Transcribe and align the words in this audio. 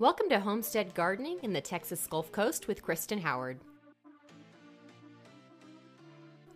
Welcome 0.00 0.30
to 0.30 0.40
Homestead 0.40 0.94
Gardening 0.94 1.40
in 1.42 1.52
the 1.52 1.60
Texas 1.60 2.06
Gulf 2.06 2.32
Coast 2.32 2.66
with 2.66 2.80
Kristen 2.80 3.18
Howard. 3.18 3.58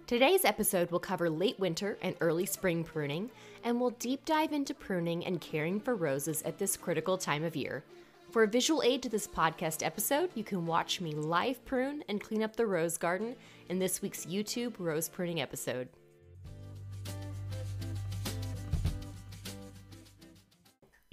Today's 0.06 0.46
episode 0.46 0.90
will 0.90 0.98
cover 0.98 1.29
late 1.29 1.61
winter 1.61 1.99
and 2.01 2.17
early 2.22 2.46
spring 2.46 2.83
pruning, 2.83 3.30
and 3.62 3.79
we'll 3.79 3.91
deep 3.91 4.25
dive 4.25 4.54
into 4.54 4.72
pruning 4.72 5.27
and 5.27 5.43
caring 5.43 5.79
for 5.79 5.95
roses 5.95 6.41
at 6.45 6.57
this 6.57 6.75
critical 6.79 7.19
time 7.19 7.45
of 7.45 7.54
year. 7.54 7.85
For 8.30 8.44
a 8.44 8.49
visual 8.49 8.83
aid 8.83 9.03
to 9.03 9.10
this 9.10 9.28
podcast 9.28 9.85
episode, 9.85 10.31
you 10.35 10.42
can 10.42 10.65
watch 10.65 11.03
me 11.03 11.13
live 11.13 11.63
prune 11.67 12.03
and 12.08 12.22
clean 12.22 12.42
up 12.42 12.56
the 12.56 12.65
rose 12.65 12.97
garden 12.97 13.37
in 13.69 13.79
this 13.79 14.01
week's 14.01 14.24
YouTube 14.24 14.76
rose 14.79 15.11
pruning 15.11 15.42
episode. 15.42 15.90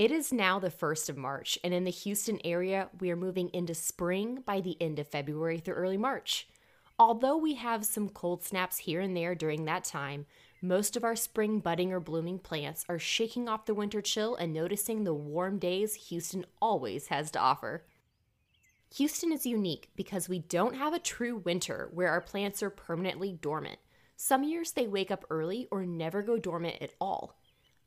It 0.01 0.09
is 0.09 0.33
now 0.33 0.57
the 0.57 0.71
1st 0.71 1.09
of 1.09 1.17
March, 1.17 1.59
and 1.63 1.75
in 1.75 1.83
the 1.83 1.91
Houston 1.91 2.39
area, 2.43 2.89
we 2.99 3.11
are 3.11 3.15
moving 3.15 3.49
into 3.53 3.75
spring 3.75 4.41
by 4.43 4.59
the 4.59 4.75
end 4.81 4.97
of 4.97 5.07
February 5.07 5.59
through 5.59 5.75
early 5.75 5.95
March. 5.95 6.47
Although 6.97 7.37
we 7.37 7.53
have 7.53 7.85
some 7.85 8.09
cold 8.09 8.43
snaps 8.43 8.79
here 8.79 8.99
and 8.99 9.15
there 9.15 9.35
during 9.35 9.65
that 9.65 9.83
time, 9.83 10.25
most 10.59 10.97
of 10.97 11.03
our 11.03 11.15
spring 11.15 11.59
budding 11.59 11.93
or 11.93 11.99
blooming 11.99 12.39
plants 12.39 12.83
are 12.89 12.97
shaking 12.97 13.47
off 13.47 13.67
the 13.67 13.75
winter 13.75 14.01
chill 14.01 14.35
and 14.35 14.51
noticing 14.51 15.03
the 15.03 15.13
warm 15.13 15.59
days 15.59 15.93
Houston 16.09 16.47
always 16.59 17.05
has 17.09 17.29
to 17.29 17.39
offer. 17.39 17.85
Houston 18.95 19.31
is 19.31 19.45
unique 19.45 19.91
because 19.95 20.27
we 20.27 20.39
don't 20.39 20.77
have 20.77 20.95
a 20.95 20.99
true 20.99 21.37
winter 21.37 21.91
where 21.93 22.09
our 22.09 22.21
plants 22.21 22.63
are 22.63 22.71
permanently 22.71 23.33
dormant. 23.33 23.77
Some 24.15 24.43
years 24.43 24.71
they 24.71 24.87
wake 24.87 25.11
up 25.11 25.25
early 25.29 25.67
or 25.69 25.85
never 25.85 26.23
go 26.23 26.39
dormant 26.39 26.81
at 26.81 26.95
all. 26.99 27.37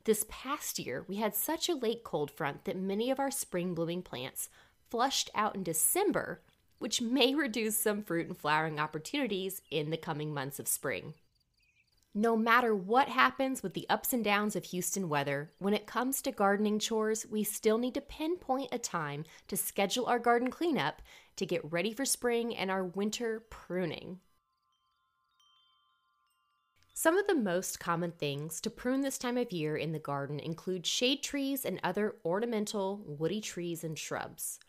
This 0.05 0.25
past 0.29 0.79
year, 0.79 1.05
we 1.09 1.17
had 1.17 1.35
such 1.35 1.69
a 1.69 1.75
late 1.75 2.05
cold 2.05 2.31
front 2.31 2.65
that 2.65 2.77
many 2.77 3.11
of 3.11 3.19
our 3.19 3.31
spring 3.31 3.75
blooming 3.75 4.03
plants 4.03 4.49
flushed 4.91 5.31
out 5.35 5.55
in 5.55 5.63
December 5.63 6.43
which 6.85 7.01
may 7.01 7.35
reduce 7.35 7.79
some 7.79 8.03
fruit 8.03 8.27
and 8.27 8.37
flowering 8.37 8.79
opportunities 8.79 9.63
in 9.71 9.89
the 9.89 9.97
coming 9.97 10.35
months 10.35 10.59
of 10.59 10.69
spring. 10.69 11.15
No 12.15 12.37
matter 12.37 12.75
what 12.75 13.09
happens 13.09 13.63
with 13.63 13.73
the 13.73 13.89
ups 13.89 14.13
and 14.13 14.23
downs 14.23 14.55
of 14.55 14.65
Houston 14.65 15.09
weather, 15.09 15.51
when 15.59 15.73
it 15.73 15.87
comes 15.87 16.21
to 16.21 16.31
gardening 16.31 16.79
chores, 16.79 17.27
we 17.29 17.43
still 17.43 17.79
need 17.79 17.95
to 17.95 18.01
pinpoint 18.01 18.69
a 18.71 18.79
time 18.79 19.25
to 19.49 19.57
schedule 19.57 20.05
our 20.07 20.19
garden 20.19 20.51
cleanup 20.51 21.01
to 21.37 21.47
get 21.47 21.73
ready 21.73 21.93
for 21.93 22.05
spring 22.05 22.55
and 22.55 22.71
our 22.71 22.85
winter 22.85 23.41
pruning. 23.51 24.21
Some 26.97 27.19
of 27.19 27.27
the 27.27 27.35
most 27.35 27.81
common 27.81 28.13
things 28.13 28.61
to 28.61 28.71
prune 28.71 29.01
this 29.01 29.19
time 29.19 29.37
of 29.37 29.51
year 29.51 29.77
in 29.77 29.91
the 29.91 29.99
garden 29.99 30.39
include 30.39 30.87
shade 30.87 31.25
trees 31.25 31.65
and 31.65 31.81
other 31.83 32.15
ornamental 32.25 33.03
woody 33.05 33.41
trees 33.41 33.83
and 33.83 33.99
shrubs. 33.99 34.61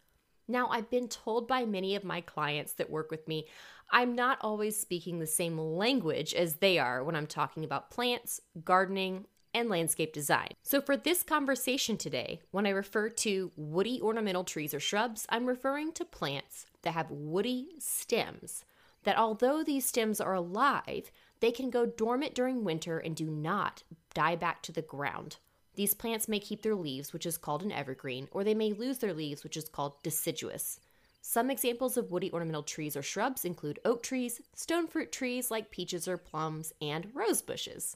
Now, 0.47 0.67
I've 0.69 0.89
been 0.89 1.07
told 1.07 1.47
by 1.47 1.65
many 1.65 1.95
of 1.95 2.03
my 2.03 2.21
clients 2.21 2.73
that 2.73 2.89
work 2.89 3.11
with 3.11 3.27
me, 3.27 3.45
I'm 3.91 4.15
not 4.15 4.39
always 4.41 4.79
speaking 4.79 5.19
the 5.19 5.27
same 5.27 5.59
language 5.59 6.33
as 6.33 6.55
they 6.55 6.79
are 6.79 7.03
when 7.03 7.15
I'm 7.15 7.27
talking 7.27 7.63
about 7.63 7.91
plants, 7.91 8.41
gardening, 8.63 9.25
and 9.53 9.69
landscape 9.69 10.11
design. 10.11 10.49
So, 10.63 10.81
for 10.81 10.97
this 10.97 11.21
conversation 11.21 11.95
today, 11.95 12.41
when 12.49 12.65
I 12.65 12.71
refer 12.71 13.09
to 13.09 13.51
woody 13.55 14.01
ornamental 14.01 14.43
trees 14.43 14.73
or 14.73 14.79
shrubs, 14.79 15.27
I'm 15.29 15.45
referring 15.45 15.93
to 15.93 16.05
plants 16.05 16.65
that 16.81 16.95
have 16.95 17.11
woody 17.11 17.75
stems. 17.77 18.65
That 19.03 19.17
although 19.17 19.63
these 19.63 19.85
stems 19.85 20.19
are 20.19 20.33
alive, 20.33 21.11
they 21.45 21.51
can 21.51 21.69
go 21.69 21.85
dormant 21.85 22.33
during 22.33 22.63
winter 22.63 22.97
and 22.97 23.15
do 23.15 23.29
not 23.29 23.83
die 24.15 24.35
back 24.35 24.63
to 24.63 24.71
the 24.71 24.81
ground. 24.81 25.37
These 25.75 25.93
plants 25.93 26.27
may 26.27 26.39
keep 26.39 26.63
their 26.63 26.73
leaves, 26.73 27.13
which 27.13 27.27
is 27.27 27.37
called 27.37 27.61
an 27.61 27.71
evergreen, 27.71 28.27
or 28.31 28.43
they 28.43 28.55
may 28.55 28.73
lose 28.73 28.97
their 28.97 29.13
leaves, 29.13 29.43
which 29.43 29.55
is 29.55 29.69
called 29.69 30.01
deciduous. 30.01 30.79
Some 31.21 31.51
examples 31.51 31.97
of 31.97 32.09
woody 32.09 32.31
ornamental 32.33 32.63
trees 32.63 32.97
or 32.97 33.03
shrubs 33.03 33.45
include 33.45 33.77
oak 33.85 34.01
trees, 34.01 34.41
stone 34.55 34.87
fruit 34.87 35.11
trees 35.11 35.51
like 35.51 35.69
peaches 35.69 36.07
or 36.07 36.17
plums, 36.17 36.73
and 36.81 37.11
rose 37.13 37.43
bushes. 37.43 37.95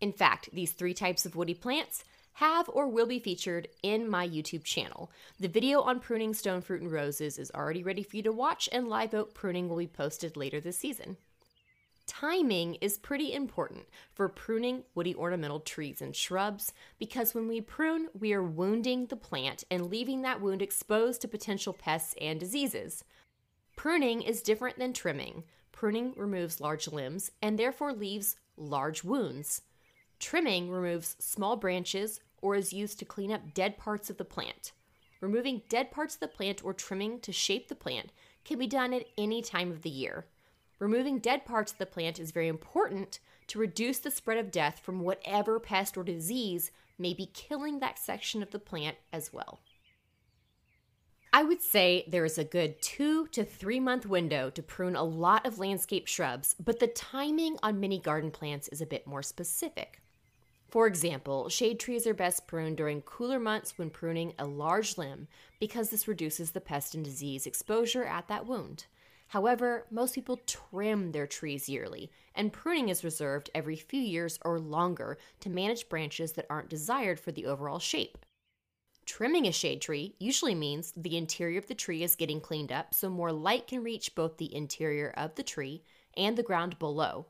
In 0.00 0.12
fact, 0.12 0.48
these 0.52 0.72
three 0.72 0.94
types 0.94 1.24
of 1.24 1.36
woody 1.36 1.54
plants 1.54 2.02
have 2.32 2.68
or 2.68 2.88
will 2.88 3.06
be 3.06 3.20
featured 3.20 3.68
in 3.80 4.10
my 4.10 4.26
YouTube 4.26 4.64
channel. 4.64 5.12
The 5.38 5.46
video 5.46 5.82
on 5.82 6.00
pruning 6.00 6.34
stone 6.34 6.62
fruit 6.62 6.82
and 6.82 6.90
roses 6.90 7.38
is 7.38 7.52
already 7.54 7.84
ready 7.84 8.02
for 8.02 8.16
you 8.16 8.24
to 8.24 8.32
watch, 8.32 8.68
and 8.72 8.88
live 8.88 9.14
oak 9.14 9.34
pruning 9.34 9.68
will 9.68 9.76
be 9.76 9.86
posted 9.86 10.36
later 10.36 10.60
this 10.60 10.78
season. 10.78 11.16
Timing 12.08 12.76
is 12.76 12.96
pretty 12.96 13.34
important 13.34 13.84
for 14.14 14.30
pruning 14.30 14.82
woody 14.94 15.14
ornamental 15.14 15.60
trees 15.60 16.00
and 16.00 16.16
shrubs 16.16 16.72
because 16.98 17.34
when 17.34 17.46
we 17.46 17.60
prune, 17.60 18.08
we 18.18 18.32
are 18.32 18.42
wounding 18.42 19.06
the 19.06 19.14
plant 19.14 19.62
and 19.70 19.90
leaving 19.90 20.22
that 20.22 20.40
wound 20.40 20.62
exposed 20.62 21.20
to 21.20 21.28
potential 21.28 21.74
pests 21.74 22.14
and 22.18 22.40
diseases. 22.40 23.04
Pruning 23.76 24.22
is 24.22 24.42
different 24.42 24.78
than 24.78 24.94
trimming. 24.94 25.44
Pruning 25.70 26.14
removes 26.16 26.62
large 26.62 26.88
limbs 26.88 27.30
and 27.42 27.58
therefore 27.58 27.92
leaves 27.92 28.36
large 28.56 29.04
wounds. 29.04 29.60
Trimming 30.18 30.70
removes 30.70 31.14
small 31.20 31.56
branches 31.56 32.20
or 32.40 32.56
is 32.56 32.72
used 32.72 32.98
to 33.00 33.04
clean 33.04 33.30
up 33.30 33.52
dead 33.52 33.76
parts 33.76 34.08
of 34.08 34.16
the 34.16 34.24
plant. 34.24 34.72
Removing 35.20 35.62
dead 35.68 35.90
parts 35.90 36.14
of 36.14 36.20
the 36.20 36.28
plant 36.28 36.64
or 36.64 36.72
trimming 36.72 37.20
to 37.20 37.32
shape 37.32 37.68
the 37.68 37.74
plant 37.74 38.12
can 38.44 38.58
be 38.58 38.66
done 38.66 38.94
at 38.94 39.04
any 39.18 39.42
time 39.42 39.70
of 39.70 39.82
the 39.82 39.90
year. 39.90 40.24
Removing 40.78 41.18
dead 41.18 41.44
parts 41.44 41.72
of 41.72 41.78
the 41.78 41.86
plant 41.86 42.18
is 42.18 42.30
very 42.30 42.48
important 42.48 43.18
to 43.48 43.58
reduce 43.58 43.98
the 43.98 44.10
spread 44.10 44.38
of 44.38 44.50
death 44.50 44.78
from 44.78 45.00
whatever 45.00 45.58
pest 45.58 45.96
or 45.96 46.04
disease 46.04 46.70
may 46.98 47.14
be 47.14 47.26
killing 47.26 47.80
that 47.80 47.98
section 47.98 48.42
of 48.42 48.50
the 48.50 48.58
plant 48.58 48.96
as 49.12 49.32
well. 49.32 49.60
I 51.32 51.42
would 51.42 51.62
say 51.62 52.04
there 52.08 52.24
is 52.24 52.38
a 52.38 52.44
good 52.44 52.80
two 52.80 53.26
to 53.28 53.44
three 53.44 53.80
month 53.80 54.06
window 54.06 54.50
to 54.50 54.62
prune 54.62 54.96
a 54.96 55.04
lot 55.04 55.46
of 55.46 55.58
landscape 55.58 56.06
shrubs, 56.06 56.54
but 56.58 56.78
the 56.78 56.86
timing 56.86 57.58
on 57.62 57.80
many 57.80 57.98
garden 57.98 58.30
plants 58.30 58.68
is 58.68 58.80
a 58.80 58.86
bit 58.86 59.06
more 59.06 59.22
specific. 59.22 60.00
For 60.68 60.86
example, 60.86 61.48
shade 61.48 61.80
trees 61.80 62.06
are 62.06 62.14
best 62.14 62.46
pruned 62.46 62.76
during 62.76 63.02
cooler 63.02 63.38
months 63.38 63.78
when 63.78 63.90
pruning 63.90 64.34
a 64.38 64.46
large 64.46 64.98
limb 64.98 65.28
because 65.60 65.90
this 65.90 66.08
reduces 66.08 66.50
the 66.50 66.60
pest 66.60 66.94
and 66.94 67.04
disease 67.04 67.46
exposure 67.46 68.04
at 68.04 68.28
that 68.28 68.46
wound. 68.46 68.86
However, 69.28 69.86
most 69.90 70.14
people 70.14 70.40
trim 70.46 71.12
their 71.12 71.26
trees 71.26 71.68
yearly, 71.68 72.10
and 72.34 72.52
pruning 72.52 72.88
is 72.88 73.04
reserved 73.04 73.50
every 73.54 73.76
few 73.76 74.00
years 74.00 74.38
or 74.42 74.58
longer 74.58 75.18
to 75.40 75.50
manage 75.50 75.88
branches 75.88 76.32
that 76.32 76.46
aren't 76.48 76.70
desired 76.70 77.20
for 77.20 77.30
the 77.30 77.44
overall 77.44 77.78
shape. 77.78 78.18
Trimming 79.04 79.46
a 79.46 79.52
shade 79.52 79.82
tree 79.82 80.14
usually 80.18 80.54
means 80.54 80.92
the 80.96 81.16
interior 81.16 81.58
of 81.58 81.66
the 81.66 81.74
tree 81.74 82.02
is 82.02 82.14
getting 82.14 82.40
cleaned 82.40 82.72
up 82.72 82.94
so 82.94 83.08
more 83.08 83.32
light 83.32 83.66
can 83.66 83.82
reach 83.82 84.14
both 84.14 84.36
the 84.36 84.54
interior 84.54 85.10
of 85.16 85.34
the 85.34 85.42
tree 85.42 85.82
and 86.16 86.36
the 86.36 86.42
ground 86.42 86.78
below. 86.78 87.26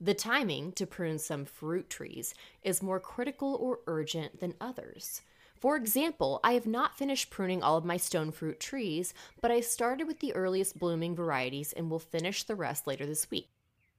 The 0.00 0.14
timing 0.14 0.72
to 0.72 0.86
prune 0.86 1.18
some 1.18 1.44
fruit 1.44 1.90
trees 1.90 2.34
is 2.62 2.82
more 2.82 3.00
critical 3.00 3.54
or 3.54 3.80
urgent 3.86 4.40
than 4.40 4.54
others. 4.60 5.20
For 5.60 5.76
example, 5.76 6.40
I 6.42 6.54
have 6.54 6.66
not 6.66 6.96
finished 6.96 7.28
pruning 7.28 7.62
all 7.62 7.76
of 7.76 7.84
my 7.84 7.98
stone 7.98 8.30
fruit 8.30 8.58
trees, 8.58 9.12
but 9.42 9.50
I 9.50 9.60
started 9.60 10.06
with 10.06 10.20
the 10.20 10.34
earliest 10.34 10.78
blooming 10.78 11.14
varieties 11.14 11.74
and 11.74 11.90
will 11.90 11.98
finish 11.98 12.44
the 12.44 12.56
rest 12.56 12.86
later 12.86 13.04
this 13.04 13.30
week. 13.30 13.50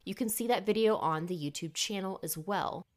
You 0.04 0.16
can 0.16 0.28
see 0.28 0.48
that 0.48 0.66
video 0.66 0.96
on 0.96 1.28
the 1.28 1.38
YouTube 1.38 1.76
channel 1.76 2.20
as 2.24 2.36
well. 2.36 2.88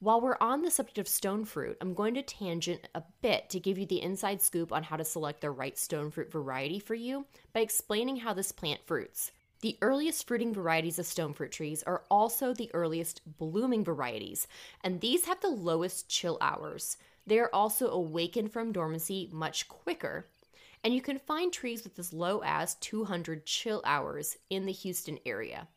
While 0.00 0.22
we're 0.22 0.38
on 0.40 0.62
the 0.62 0.70
subject 0.70 0.96
of 0.96 1.06
stone 1.06 1.44
fruit, 1.44 1.76
I'm 1.82 1.92
going 1.92 2.14
to 2.14 2.22
tangent 2.22 2.88
a 2.94 3.02
bit 3.20 3.50
to 3.50 3.60
give 3.60 3.76
you 3.76 3.84
the 3.84 4.00
inside 4.00 4.40
scoop 4.40 4.72
on 4.72 4.82
how 4.82 4.96
to 4.96 5.04
select 5.04 5.42
the 5.42 5.50
right 5.50 5.76
stone 5.78 6.10
fruit 6.10 6.32
variety 6.32 6.78
for 6.78 6.94
you 6.94 7.26
by 7.52 7.60
explaining 7.60 8.16
how 8.16 8.32
this 8.32 8.52
plant 8.52 8.80
fruits. 8.86 9.32
The 9.60 9.76
earliest 9.82 10.26
fruiting 10.26 10.54
varieties 10.54 10.98
of 10.98 11.06
stone 11.06 11.34
fruit 11.34 11.52
trees 11.52 11.82
are 11.82 12.04
also 12.10 12.54
the 12.54 12.70
earliest 12.74 13.20
blooming 13.38 13.84
varieties, 13.84 14.46
and 14.82 15.00
these 15.00 15.26
have 15.26 15.40
the 15.42 15.48
lowest 15.48 16.08
chill 16.08 16.38
hours. 16.40 16.96
They 17.26 17.38
are 17.38 17.50
also 17.52 17.90
awakened 17.90 18.52
from 18.52 18.72
dormancy 18.72 19.28
much 19.32 19.68
quicker. 19.68 20.28
And 20.82 20.94
you 20.94 21.00
can 21.00 21.18
find 21.18 21.52
trees 21.52 21.84
with 21.84 21.98
as 21.98 22.12
low 22.12 22.42
as 22.44 22.74
200 22.76 23.46
chill 23.46 23.80
hours 23.86 24.36
in 24.50 24.66
the 24.66 24.72
Houston 24.72 25.18
area. 25.24 25.68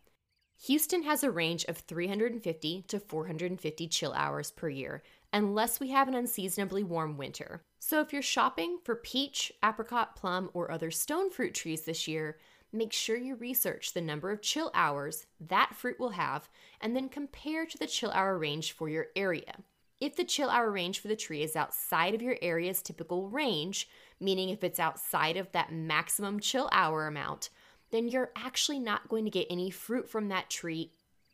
Houston 0.65 1.03
has 1.03 1.23
a 1.23 1.31
range 1.31 1.63
of 1.65 1.77
350 1.77 2.81
to 2.87 2.99
450 2.99 3.87
chill 3.87 4.11
hours 4.13 4.51
per 4.51 4.67
year, 4.67 5.03
unless 5.31 5.79
we 5.79 5.89
have 5.91 6.07
an 6.07 6.15
unseasonably 6.15 6.83
warm 6.83 7.15
winter. 7.15 7.63
So 7.79 8.01
if 8.01 8.11
you're 8.11 8.23
shopping 8.23 8.79
for 8.83 8.95
peach, 8.95 9.51
apricot, 9.63 10.15
plum, 10.15 10.49
or 10.53 10.71
other 10.71 10.89
stone 10.89 11.29
fruit 11.29 11.53
trees 11.53 11.83
this 11.83 12.07
year, 12.07 12.37
make 12.73 12.91
sure 12.91 13.15
you 13.15 13.35
research 13.35 13.93
the 13.93 14.01
number 14.01 14.31
of 14.31 14.41
chill 14.41 14.71
hours 14.73 15.27
that 15.39 15.75
fruit 15.75 15.99
will 15.99 16.09
have 16.09 16.49
and 16.81 16.95
then 16.95 17.07
compare 17.07 17.65
to 17.65 17.77
the 17.77 17.87
chill 17.87 18.11
hour 18.11 18.37
range 18.37 18.71
for 18.71 18.89
your 18.89 19.07
area. 19.15 19.57
If 19.99 20.15
the 20.15 20.23
chill 20.23 20.49
hour 20.49 20.69
range 20.69 20.99
for 20.99 21.07
the 21.07 21.15
tree 21.15 21.41
is 21.41 21.55
outside 21.55 22.13
of 22.13 22.21
your 22.21 22.37
area's 22.39 22.83
typical 22.83 23.29
range, 23.29 23.89
meaning 24.19 24.49
if 24.49 24.63
it's 24.63 24.79
outside 24.79 25.37
of 25.37 25.51
that 25.53 25.71
maximum 25.71 26.39
chill 26.39 26.69
hour 26.71 27.07
amount, 27.07 27.49
then 27.89 28.07
you're 28.07 28.31
actually 28.35 28.79
not 28.79 29.09
going 29.09 29.25
to 29.25 29.31
get 29.31 29.47
any 29.49 29.71
fruit 29.71 30.07
from 30.07 30.27
that 30.27 30.51
tree 30.51 30.91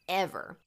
ever. 0.07 0.59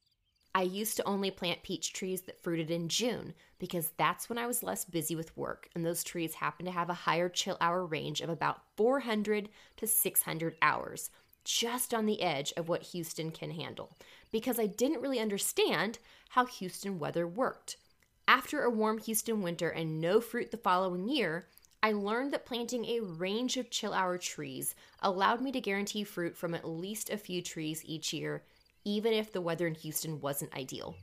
I 0.53 0.61
used 0.61 0.95
to 0.97 1.07
only 1.07 1.31
plant 1.31 1.63
peach 1.63 1.91
trees 1.91 2.21
that 2.23 2.41
fruited 2.41 2.69
in 2.69 2.87
June, 2.87 3.33
because 3.57 3.91
that's 3.97 4.29
when 4.29 4.37
I 4.37 4.47
was 4.47 4.63
less 4.63 4.85
busy 4.85 5.15
with 5.15 5.35
work, 5.35 5.67
and 5.73 5.83
those 5.85 6.03
trees 6.03 6.35
happen 6.35 6.65
to 6.65 6.71
have 6.71 6.89
a 6.89 6.95
higher 6.95 7.29
chill 7.29 7.57
hour 7.59 7.85
range 7.85 8.21
of 8.21 8.29
about 8.29 8.61
400 8.75 9.49
to 9.77 9.87
600 9.87 10.55
hours, 10.61 11.09
just 11.43 11.93
on 11.93 12.05
the 12.05 12.21
edge 12.21 12.53
of 12.57 12.69
what 12.69 12.83
Houston 12.83 13.31
can 13.31 13.51
handle, 13.51 13.97
because 14.31 14.59
I 14.59 14.67
didn't 14.67 15.01
really 15.01 15.19
understand 15.19 15.97
how 16.29 16.45
Houston 16.45 16.99
weather 16.99 17.27
worked. 17.27 17.77
After 18.29 18.63
a 18.63 18.69
warm 18.69 18.97
Houston 18.97 19.41
winter 19.41 19.69
and 19.69 20.01
no 20.01 20.19
fruit 20.19 20.51
the 20.51 20.57
following 20.57 21.07
year, 21.07 21.47
I 21.81 21.93
learned 21.93 22.33
that 22.33 22.45
planting 22.45 22.83
a 22.83 22.99
range 22.99 23.55
of 23.55 23.69
chill 23.69 23.93
hour 23.93 24.17
trees 24.17 24.75
allowed 25.01 25.39
me 25.39 25.53
to 25.53 25.61
guarantee 25.61 26.03
fruit 26.03 26.35
from 26.35 26.53
at 26.53 26.67
least 26.67 27.09
a 27.09 27.17
few 27.17 27.41
trees 27.41 27.83
each 27.85 28.11
year, 28.11 28.43
even 28.83 29.13
if 29.13 29.31
the 29.31 29.39
weather 29.39 29.65
in 29.65 29.75
Houston 29.75 30.19
wasn't 30.19 30.53
ideal. 30.53 30.97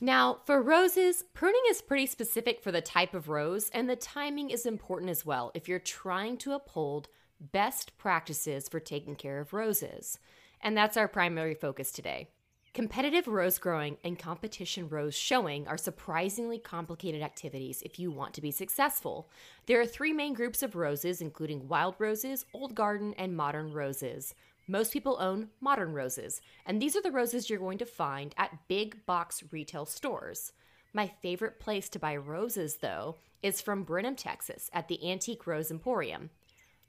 Now, 0.00 0.38
for 0.44 0.62
roses, 0.62 1.24
pruning 1.34 1.62
is 1.68 1.82
pretty 1.82 2.06
specific 2.06 2.62
for 2.62 2.70
the 2.70 2.80
type 2.80 3.12
of 3.12 3.28
rose, 3.28 3.70
and 3.70 3.90
the 3.90 3.96
timing 3.96 4.50
is 4.50 4.66
important 4.66 5.10
as 5.10 5.26
well 5.26 5.50
if 5.52 5.68
you're 5.68 5.80
trying 5.80 6.36
to 6.38 6.52
uphold 6.52 7.08
best 7.40 7.98
practices 7.98 8.68
for 8.68 8.78
taking 8.78 9.16
care 9.16 9.40
of 9.40 9.52
roses. 9.52 10.20
And 10.60 10.76
that's 10.76 10.96
our 10.96 11.08
primary 11.08 11.54
focus 11.54 11.90
today. 11.90 12.28
Competitive 12.76 13.26
rose 13.26 13.56
growing 13.56 13.96
and 14.04 14.18
competition 14.18 14.86
rose 14.90 15.14
showing 15.14 15.66
are 15.66 15.78
surprisingly 15.78 16.58
complicated 16.58 17.22
activities 17.22 17.80
if 17.86 17.98
you 17.98 18.10
want 18.10 18.34
to 18.34 18.42
be 18.42 18.50
successful. 18.50 19.30
There 19.64 19.80
are 19.80 19.86
three 19.86 20.12
main 20.12 20.34
groups 20.34 20.62
of 20.62 20.76
roses, 20.76 21.22
including 21.22 21.68
wild 21.68 21.94
roses, 21.98 22.44
old 22.52 22.74
garden, 22.74 23.14
and 23.16 23.34
modern 23.34 23.72
roses. 23.72 24.34
Most 24.68 24.92
people 24.92 25.16
own 25.18 25.48
modern 25.58 25.94
roses, 25.94 26.42
and 26.66 26.78
these 26.78 26.94
are 26.94 27.00
the 27.00 27.10
roses 27.10 27.48
you're 27.48 27.58
going 27.58 27.78
to 27.78 27.86
find 27.86 28.34
at 28.36 28.68
big 28.68 29.06
box 29.06 29.42
retail 29.50 29.86
stores. 29.86 30.52
My 30.92 31.10
favorite 31.22 31.58
place 31.58 31.88
to 31.88 31.98
buy 31.98 32.14
roses, 32.16 32.76
though, 32.82 33.16
is 33.42 33.62
from 33.62 33.84
Brenham, 33.84 34.16
Texas, 34.16 34.68
at 34.74 34.88
the 34.88 35.10
Antique 35.10 35.46
Rose 35.46 35.70
Emporium. 35.70 36.28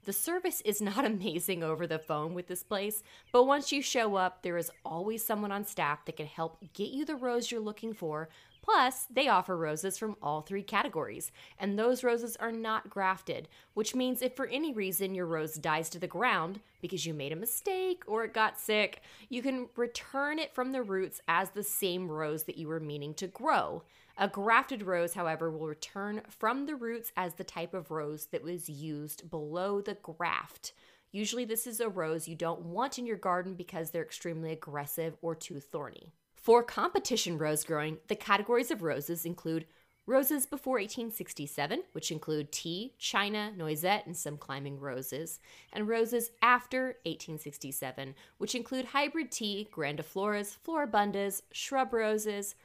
The 0.04 0.12
service 0.12 0.60
is 0.62 0.80
not 0.80 1.04
amazing 1.04 1.62
over 1.62 1.86
the 1.86 1.98
phone 1.98 2.34
with 2.34 2.46
this 2.46 2.62
place, 2.62 3.02
but 3.32 3.44
once 3.44 3.72
you 3.72 3.82
show 3.82 4.16
up, 4.16 4.42
there 4.42 4.56
is 4.56 4.70
always 4.84 5.24
someone 5.24 5.52
on 5.52 5.64
staff 5.64 6.04
that 6.04 6.16
can 6.16 6.26
help 6.26 6.58
get 6.72 6.90
you 6.90 7.04
the 7.04 7.16
rose 7.16 7.50
you're 7.50 7.60
looking 7.60 7.92
for. 7.92 8.28
Plus, 8.62 9.06
they 9.10 9.28
offer 9.28 9.56
roses 9.56 9.96
from 9.96 10.14
all 10.22 10.42
three 10.42 10.62
categories, 10.62 11.32
and 11.58 11.78
those 11.78 12.04
roses 12.04 12.36
are 12.36 12.52
not 12.52 12.90
grafted, 12.90 13.48
which 13.72 13.94
means 13.94 14.20
if 14.20 14.36
for 14.36 14.46
any 14.48 14.74
reason 14.74 15.14
your 15.14 15.24
rose 15.24 15.54
dies 15.54 15.88
to 15.88 15.98
the 15.98 16.06
ground 16.06 16.60
because 16.82 17.06
you 17.06 17.14
made 17.14 17.32
a 17.32 17.36
mistake 17.36 18.02
or 18.06 18.24
it 18.24 18.34
got 18.34 18.60
sick, 18.60 19.00
you 19.30 19.40
can 19.40 19.68
return 19.74 20.38
it 20.38 20.54
from 20.54 20.72
the 20.72 20.82
roots 20.82 21.22
as 21.28 21.48
the 21.50 21.62
same 21.62 22.10
rose 22.10 22.42
that 22.44 22.58
you 22.58 22.68
were 22.68 22.78
meaning 22.78 23.14
to 23.14 23.26
grow. 23.26 23.82
A 24.20 24.26
grafted 24.26 24.82
rose, 24.82 25.14
however, 25.14 25.48
will 25.48 25.68
return 25.68 26.22
from 26.28 26.66
the 26.66 26.74
roots 26.74 27.12
as 27.16 27.34
the 27.34 27.44
type 27.44 27.72
of 27.72 27.92
rose 27.92 28.26
that 28.32 28.42
was 28.42 28.68
used 28.68 29.30
below 29.30 29.80
the 29.80 29.94
graft. 29.94 30.72
Usually, 31.12 31.44
this 31.44 31.68
is 31.68 31.78
a 31.78 31.88
rose 31.88 32.26
you 32.26 32.34
don't 32.34 32.62
want 32.62 32.98
in 32.98 33.06
your 33.06 33.16
garden 33.16 33.54
because 33.54 33.92
they're 33.92 34.02
extremely 34.02 34.50
aggressive 34.50 35.16
or 35.22 35.36
too 35.36 35.60
thorny. 35.60 36.12
For 36.34 36.64
competition 36.64 37.38
rose 37.38 37.62
growing, 37.62 37.98
the 38.08 38.16
categories 38.16 38.72
of 38.72 38.82
roses 38.82 39.24
include 39.24 39.66
roses 40.04 40.46
before 40.46 40.78
1867, 40.78 41.84
which 41.92 42.10
include 42.10 42.50
tea, 42.50 42.94
china, 42.98 43.52
noisette, 43.56 44.06
and 44.06 44.16
some 44.16 44.36
climbing 44.36 44.80
roses, 44.80 45.38
and 45.72 45.86
roses 45.86 46.32
after 46.42 46.96
1867, 47.04 48.16
which 48.38 48.56
include 48.56 48.86
hybrid 48.86 49.30
tea, 49.30 49.68
grandifloras, 49.72 50.56
floribundas, 50.66 51.42
shrub 51.52 51.92
roses, 51.92 52.56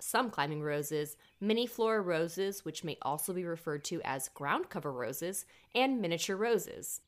some 0.00 0.30
climbing 0.30 0.62
roses, 0.62 1.16
mini 1.40 1.66
flora 1.66 2.00
roses, 2.00 2.64
which 2.64 2.84
may 2.84 2.96
also 3.02 3.32
be 3.32 3.44
referred 3.44 3.84
to 3.84 4.00
as 4.04 4.28
ground 4.28 4.68
cover 4.70 4.92
roses, 4.92 5.46
and 5.74 6.00
miniature 6.00 6.36
roses. 6.36 7.00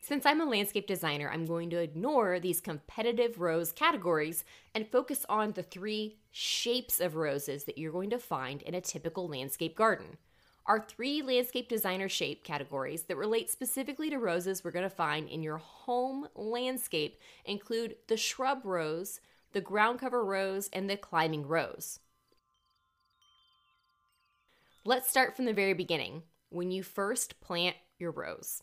Since 0.00 0.24
I'm 0.24 0.40
a 0.40 0.46
landscape 0.46 0.86
designer, 0.86 1.28
I'm 1.30 1.44
going 1.44 1.68
to 1.70 1.82
ignore 1.82 2.40
these 2.40 2.60
competitive 2.60 3.40
rose 3.40 3.72
categories 3.72 4.44
and 4.74 4.86
focus 4.86 5.26
on 5.28 5.52
the 5.52 5.62
three 5.62 6.16
shapes 6.30 7.00
of 7.00 7.16
roses 7.16 7.64
that 7.64 7.76
you're 7.76 7.92
going 7.92 8.10
to 8.10 8.18
find 8.18 8.62
in 8.62 8.74
a 8.74 8.80
typical 8.80 9.28
landscape 9.28 9.76
garden. 9.76 10.16
Our 10.64 10.80
three 10.80 11.22
landscape 11.22 11.68
designer 11.68 12.08
shape 12.08 12.44
categories 12.44 13.04
that 13.04 13.16
relate 13.16 13.50
specifically 13.50 14.10
to 14.10 14.18
roses 14.18 14.62
we're 14.62 14.70
going 14.70 14.82
to 14.82 14.90
find 14.90 15.28
in 15.28 15.42
your 15.42 15.58
home 15.58 16.28
landscape 16.34 17.18
include 17.44 17.96
the 18.06 18.16
shrub 18.16 18.64
rose, 18.64 19.20
the 19.52 19.60
ground 19.60 19.98
cover 19.98 20.24
rose, 20.24 20.68
and 20.72 20.88
the 20.88 20.96
climbing 20.96 21.46
rose. 21.46 22.00
Let's 24.84 25.08
start 25.08 25.36
from 25.36 25.44
the 25.44 25.52
very 25.52 25.74
beginning 25.74 26.22
when 26.50 26.70
you 26.70 26.82
first 26.82 27.40
plant 27.40 27.76
your 27.98 28.10
rose. 28.10 28.62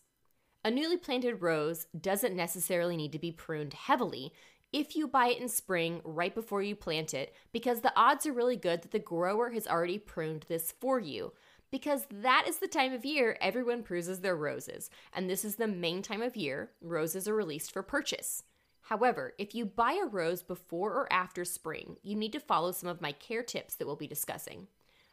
A 0.63 0.71
newly 0.71 0.97
planted 0.97 1.43
rose 1.43 1.85
doesn't 1.99 2.35
necessarily 2.35 2.97
need 2.97 3.11
to 3.11 3.19
be 3.19 3.31
pruned 3.31 3.73
heavily 3.73 4.33
if 4.73 4.95
you 4.95 5.07
buy 5.07 5.27
it 5.27 5.39
in 5.39 5.47
spring 5.47 6.01
right 6.03 6.33
before 6.33 6.61
you 6.61 6.75
plant 6.75 7.13
it, 7.13 7.33
because 7.53 7.81
the 7.81 7.93
odds 7.95 8.25
are 8.25 8.33
really 8.33 8.57
good 8.57 8.81
that 8.81 8.91
the 8.91 8.99
grower 8.99 9.51
has 9.51 9.67
already 9.67 9.99
pruned 9.99 10.45
this 10.49 10.73
for 10.81 10.99
you. 10.99 11.31
Because 11.71 12.07
that 12.09 12.45
is 12.47 12.57
the 12.57 12.67
time 12.67 12.91
of 12.91 13.05
year 13.05 13.37
everyone 13.39 13.83
prunes 13.83 14.19
their 14.19 14.35
roses, 14.35 14.89
and 15.13 15.29
this 15.29 15.45
is 15.45 15.55
the 15.55 15.67
main 15.67 16.01
time 16.01 16.21
of 16.21 16.35
year 16.35 16.71
roses 16.81 17.27
are 17.27 17.35
released 17.35 17.71
for 17.71 17.83
purchase. 17.83 18.43
However, 18.85 19.33
if 19.39 19.55
you 19.55 19.65
buy 19.65 19.99
a 20.01 20.05
rose 20.05 20.43
before 20.43 20.91
or 20.91 21.11
after 21.11 21.43
spring, 21.43 21.97
you 22.03 22.15
need 22.15 22.31
to 22.33 22.39
follow 22.39 22.71
some 22.71 22.87
of 22.87 23.01
my 23.01 23.13
care 23.13 23.41
tips 23.41 23.73
that 23.75 23.87
we'll 23.87 23.95
be 23.95 24.05
discussing. 24.05 24.67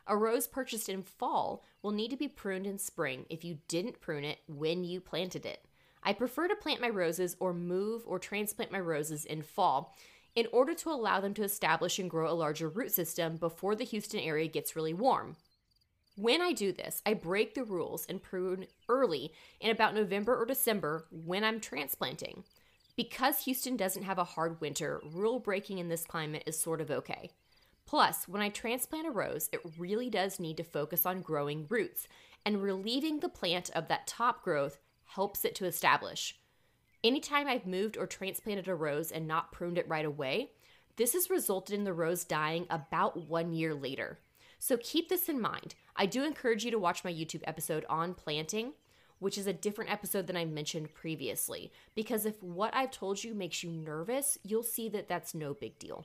A 0.06 0.14
rose 0.14 0.46
purchased 0.46 0.90
in 0.90 1.02
fall 1.02 1.64
will 1.80 1.92
need 1.92 2.10
to 2.10 2.16
be 2.18 2.28
pruned 2.28 2.66
in 2.66 2.76
spring 2.76 3.24
if 3.30 3.44
you 3.44 3.58
didn't 3.68 4.00
prune 4.00 4.24
it 4.24 4.40
when 4.46 4.84
you 4.84 5.00
planted 5.00 5.46
it. 5.46 5.64
I 6.02 6.12
prefer 6.12 6.48
to 6.48 6.56
plant 6.56 6.82
my 6.82 6.90
roses 6.90 7.34
or 7.40 7.54
move 7.54 8.02
or 8.06 8.18
transplant 8.18 8.72
my 8.72 8.80
roses 8.80 9.24
in 9.24 9.40
fall 9.40 9.96
in 10.34 10.48
order 10.52 10.74
to 10.74 10.90
allow 10.90 11.20
them 11.20 11.32
to 11.34 11.44
establish 11.44 11.98
and 11.98 12.10
grow 12.10 12.30
a 12.30 12.34
larger 12.34 12.68
root 12.68 12.92
system 12.92 13.38
before 13.38 13.74
the 13.74 13.84
Houston 13.84 14.20
area 14.20 14.48
gets 14.48 14.76
really 14.76 14.92
warm. 14.92 15.36
When 16.16 16.42
I 16.42 16.52
do 16.52 16.72
this, 16.72 17.00
I 17.06 17.14
break 17.14 17.54
the 17.54 17.64
rules 17.64 18.04
and 18.06 18.22
prune 18.22 18.66
early 18.90 19.32
in 19.60 19.70
about 19.70 19.94
November 19.94 20.36
or 20.36 20.44
December 20.44 21.06
when 21.10 21.42
I'm 21.42 21.58
transplanting. 21.58 22.44
Because 22.96 23.44
Houston 23.44 23.76
doesn't 23.76 24.02
have 24.02 24.18
a 24.18 24.24
hard 24.24 24.60
winter, 24.60 25.00
rule 25.12 25.38
breaking 25.38 25.78
in 25.78 25.88
this 25.88 26.04
climate 26.04 26.42
is 26.46 26.58
sort 26.58 26.80
of 26.80 26.90
okay. 26.90 27.30
Plus, 27.86 28.28
when 28.28 28.42
I 28.42 28.48
transplant 28.48 29.06
a 29.06 29.10
rose, 29.10 29.48
it 29.52 29.60
really 29.78 30.10
does 30.10 30.38
need 30.38 30.56
to 30.58 30.64
focus 30.64 31.06
on 31.06 31.22
growing 31.22 31.66
roots, 31.68 32.06
and 32.44 32.62
relieving 32.62 33.20
the 33.20 33.28
plant 33.28 33.70
of 33.74 33.88
that 33.88 34.06
top 34.06 34.42
growth 34.42 34.78
helps 35.04 35.44
it 35.44 35.54
to 35.56 35.66
establish. 35.66 36.38
Anytime 37.02 37.48
I've 37.48 37.66
moved 37.66 37.96
or 37.96 38.06
transplanted 38.06 38.68
a 38.68 38.74
rose 38.74 39.10
and 39.10 39.26
not 39.26 39.52
pruned 39.52 39.78
it 39.78 39.88
right 39.88 40.04
away, 40.04 40.52
this 40.96 41.14
has 41.14 41.30
resulted 41.30 41.74
in 41.74 41.84
the 41.84 41.92
rose 41.92 42.24
dying 42.24 42.66
about 42.70 43.28
one 43.28 43.52
year 43.52 43.74
later. 43.74 44.20
So 44.58 44.76
keep 44.76 45.08
this 45.08 45.28
in 45.28 45.40
mind. 45.40 45.74
I 45.96 46.06
do 46.06 46.22
encourage 46.24 46.64
you 46.64 46.70
to 46.70 46.78
watch 46.78 47.04
my 47.04 47.12
YouTube 47.12 47.42
episode 47.44 47.84
on 47.88 48.14
planting 48.14 48.74
which 49.22 49.38
is 49.38 49.46
a 49.46 49.52
different 49.52 49.90
episode 49.90 50.26
than 50.26 50.36
I 50.36 50.44
mentioned 50.44 50.94
previously. 50.94 51.72
Because 51.94 52.26
if 52.26 52.42
what 52.42 52.74
I've 52.74 52.90
told 52.90 53.22
you 53.22 53.34
makes 53.34 53.62
you 53.62 53.70
nervous, 53.70 54.36
you'll 54.42 54.64
see 54.64 54.88
that 54.88 55.08
that's 55.08 55.32
no 55.32 55.54
big 55.54 55.78
deal. 55.78 56.04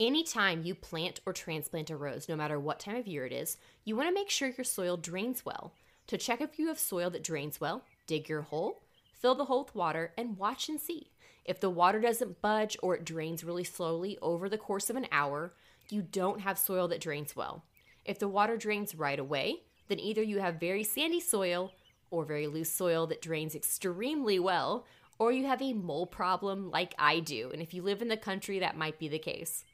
Anytime 0.00 0.62
you 0.64 0.74
plant 0.74 1.20
or 1.26 1.34
transplant 1.34 1.90
a 1.90 1.96
rose, 1.96 2.26
no 2.26 2.36
matter 2.36 2.58
what 2.58 2.80
time 2.80 2.96
of 2.96 3.06
year 3.06 3.26
it 3.26 3.32
is, 3.32 3.58
you 3.84 3.96
want 3.96 4.08
to 4.08 4.14
make 4.14 4.30
sure 4.30 4.48
your 4.48 4.64
soil 4.64 4.96
drains 4.96 5.44
well. 5.44 5.74
To 6.06 6.16
check 6.16 6.40
if 6.40 6.58
you 6.58 6.68
have 6.68 6.78
soil 6.78 7.10
that 7.10 7.22
drains 7.22 7.60
well, 7.60 7.84
dig 8.06 8.30
your 8.30 8.42
hole, 8.42 8.80
fill 9.12 9.34
the 9.34 9.44
hole 9.44 9.64
with 9.64 9.74
water, 9.74 10.14
and 10.16 10.38
watch 10.38 10.70
and 10.70 10.80
see. 10.80 11.10
If 11.44 11.60
the 11.60 11.68
water 11.68 12.00
doesn't 12.00 12.40
budge 12.40 12.78
or 12.82 12.96
it 12.96 13.04
drains 13.04 13.44
really 13.44 13.62
slowly 13.62 14.16
over 14.22 14.48
the 14.48 14.56
course 14.56 14.88
of 14.88 14.96
an 14.96 15.06
hour, 15.12 15.52
you 15.90 16.00
don't 16.00 16.40
have 16.40 16.58
soil 16.58 16.88
that 16.88 17.02
drains 17.02 17.36
well. 17.36 17.62
If 18.06 18.18
the 18.18 18.28
water 18.28 18.56
drains 18.56 18.94
right 18.94 19.18
away, 19.18 19.64
then 19.88 20.00
either 20.00 20.22
you 20.22 20.40
have 20.40 20.60
very 20.60 20.84
sandy 20.84 21.20
soil 21.20 21.72
or 22.10 22.24
very 22.24 22.46
loose 22.46 22.70
soil 22.70 23.06
that 23.08 23.22
drains 23.22 23.54
extremely 23.54 24.38
well, 24.38 24.86
or 25.18 25.32
you 25.32 25.46
have 25.46 25.62
a 25.62 25.72
mole 25.72 26.06
problem 26.06 26.70
like 26.70 26.94
I 26.98 27.20
do. 27.20 27.50
And 27.52 27.62
if 27.62 27.74
you 27.74 27.82
live 27.82 28.02
in 28.02 28.08
the 28.08 28.16
country, 28.16 28.58
that 28.58 28.76
might 28.76 28.98
be 28.98 29.08
the 29.08 29.18
case. 29.18 29.64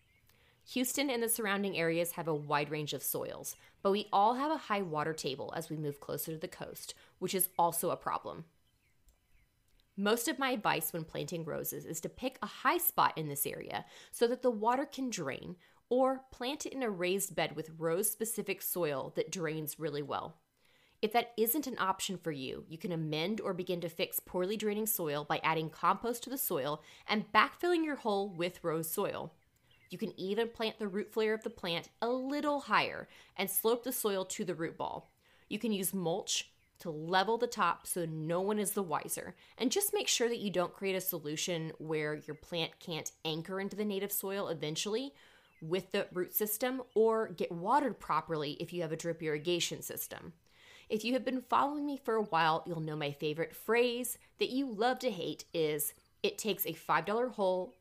Houston 0.73 1.11
and 1.11 1.23
the 1.23 1.29
surrounding 1.29 1.77
areas 1.77 2.13
have 2.13 2.29
a 2.29 2.35
wide 2.35 2.71
range 2.71 2.93
of 2.93 3.03
soils, 3.03 3.57
but 3.83 3.91
we 3.91 4.09
all 4.13 4.35
have 4.35 4.53
a 4.53 4.57
high 4.57 4.83
water 4.83 5.13
table 5.13 5.53
as 5.57 5.69
we 5.69 5.77
move 5.77 6.01
closer 6.01 6.33
to 6.33 6.39
the 6.39 6.49
coast, 6.49 6.95
which 7.19 7.35
is 7.35 7.49
also 7.59 7.91
a 7.91 7.97
problem. 7.97 8.45
Most 9.97 10.29
of 10.29 10.39
my 10.39 10.51
advice 10.51 10.93
when 10.93 11.05
planting 11.05 11.45
roses 11.45 11.85
is 11.85 12.01
to 12.01 12.09
pick 12.09 12.39
a 12.41 12.47
high 12.47 12.79
spot 12.79 13.13
in 13.17 13.29
this 13.29 13.47
area 13.47 13.85
so 14.13 14.27
that 14.29 14.43
the 14.43 14.51
water 14.51 14.87
can 14.87 15.11
drain, 15.11 15.57
or 15.91 16.23
plant 16.31 16.65
it 16.65 16.73
in 16.73 16.83
a 16.83 16.89
raised 16.89 17.35
bed 17.35 17.55
with 17.55 17.73
rose 17.77 18.11
specific 18.11 18.63
soil 18.63 19.13
that 19.17 19.31
drains 19.31 19.79
really 19.79 20.03
well. 20.03 20.37
If 21.03 21.13
that 21.13 21.33
isn't 21.37 21.67
an 21.67 21.79
option 21.79 22.19
for 22.19 22.31
you, 22.31 22.65
you 22.69 22.79
can 22.79 22.93
amend 22.93 23.41
or 23.41 23.53
begin 23.53 23.81
to 23.81 23.89
fix 23.89 24.21
poorly 24.21 24.57
draining 24.57 24.87
soil 24.87 25.25
by 25.29 25.41
adding 25.43 25.71
compost 25.71 26.23
to 26.25 26.31
the 26.31 26.39
soil 26.39 26.83
and 27.09 27.33
backfilling 27.33 27.85
your 27.85 27.97
hole 27.97 28.29
with 28.29 28.63
rose 28.63 28.91
soil. 28.91 29.33
You 29.91 29.99
can 29.99 30.19
even 30.19 30.49
plant 30.49 30.79
the 30.79 30.89
root 30.89 31.13
flare 31.13 31.35
of 31.35 31.43
the 31.43 31.51
plant 31.51 31.89
a 32.01 32.09
little 32.09 32.61
higher 32.61 33.09
and 33.37 33.51
slope 33.51 33.83
the 33.83 33.93
soil 33.93 34.25
to 34.27 34.45
the 34.45 34.55
root 34.55 34.77
ball. 34.77 35.11
You 35.49 35.59
can 35.59 35.73
use 35.73 35.93
mulch 35.93 36.53
to 36.81 36.91
level 36.91 37.39
the 37.39 37.47
top 37.47 37.87
so 37.87 38.07
no 38.07 38.41
one 38.41 38.59
is 38.59 38.73
the 38.73 38.83
wiser. 38.83 39.35
And 39.59 39.73
just 39.73 39.95
make 39.95 40.09
sure 40.09 40.29
that 40.29 40.39
you 40.39 40.51
don't 40.51 40.73
create 40.73 40.97
a 40.97 41.01
solution 41.01 41.73
where 41.79 42.15
your 42.27 42.35
plant 42.35 42.79
can't 42.79 43.11
anchor 43.25 43.61
into 43.61 43.77
the 43.77 43.85
native 43.85 44.13
soil 44.13 44.49
eventually 44.49 45.13
with 45.63 45.93
the 45.93 46.07
root 46.13 46.35
system 46.35 46.83
or 46.95 47.29
get 47.29 47.53
watered 47.53 47.99
properly 48.01 48.53
if 48.61 48.73
you 48.73 48.83
have 48.83 48.93
a 48.93 48.97
drip 48.97 49.23
irrigation 49.23 49.83
system. 49.83 50.33
If 50.89 51.05
you 51.05 51.13
have 51.13 51.25
been 51.25 51.43
following 51.43 51.87
me 51.87 52.01
for 52.03 52.17
a 52.17 52.23
while, 52.23 52.65
you'll 52.67 52.81
know 52.81 52.97
my 52.97 53.13
favorite 53.13 53.55
phrase 53.55 54.19
that 54.39 54.51
you 54.51 54.67
love 54.67 54.99
to 55.01 55.11
hate 55.11 55.45
is 55.55 55.95
it 56.23 56.37
takes 56.37 56.67
a 56.67 56.73
$5 56.73 57.33
hole 57.33 57.77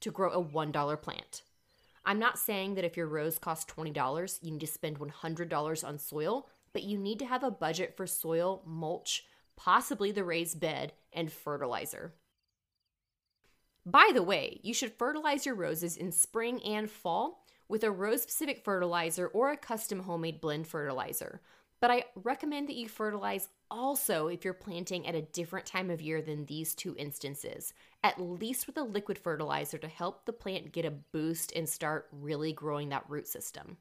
to 0.00 0.10
grow 0.10 0.30
a 0.30 0.42
$1 0.42 1.02
plant. 1.02 1.42
I'm 2.04 2.18
not 2.18 2.38
saying 2.38 2.74
that 2.74 2.84
if 2.84 2.96
your 2.96 3.06
rose 3.06 3.38
costs 3.38 3.72
$20, 3.72 4.38
you 4.42 4.50
need 4.52 4.60
to 4.60 4.66
spend 4.66 4.98
$100 4.98 5.84
on 5.86 5.98
soil, 5.98 6.48
but 6.72 6.82
you 6.82 6.98
need 6.98 7.18
to 7.18 7.26
have 7.26 7.44
a 7.44 7.50
budget 7.50 7.96
for 7.96 8.06
soil, 8.06 8.62
mulch, 8.66 9.26
possibly 9.56 10.10
the 10.10 10.24
raised 10.24 10.58
bed, 10.58 10.92
and 11.12 11.30
fertilizer. 11.30 12.14
By 13.86 14.10
the 14.12 14.22
way, 14.22 14.60
you 14.62 14.74
should 14.74 14.92
fertilize 14.98 15.46
your 15.46 15.54
roses 15.54 15.96
in 15.96 16.12
spring 16.12 16.62
and 16.62 16.90
fall 16.90 17.44
with 17.68 17.84
a 17.84 17.90
rose 17.90 18.22
specific 18.22 18.64
fertilizer 18.64 19.28
or 19.28 19.50
a 19.50 19.56
custom 19.56 20.00
homemade 20.00 20.40
blend 20.40 20.66
fertilizer. 20.66 21.40
But 21.80 21.90
I 21.90 22.04
recommend 22.14 22.68
that 22.68 22.76
you 22.76 22.88
fertilize 22.88 23.48
also 23.70 24.26
if 24.26 24.44
you're 24.44 24.52
planting 24.52 25.06
at 25.06 25.14
a 25.14 25.22
different 25.22 25.64
time 25.64 25.88
of 25.88 26.02
year 26.02 26.20
than 26.20 26.44
these 26.44 26.74
two 26.74 26.94
instances, 26.98 27.72
at 28.04 28.20
least 28.20 28.66
with 28.66 28.76
a 28.76 28.82
liquid 28.82 29.18
fertilizer 29.18 29.78
to 29.78 29.88
help 29.88 30.26
the 30.26 30.32
plant 30.32 30.72
get 30.72 30.84
a 30.84 30.90
boost 30.90 31.52
and 31.56 31.66
start 31.66 32.08
really 32.12 32.52
growing 32.52 32.90
that 32.90 33.08
root 33.08 33.26
system. 33.26 33.78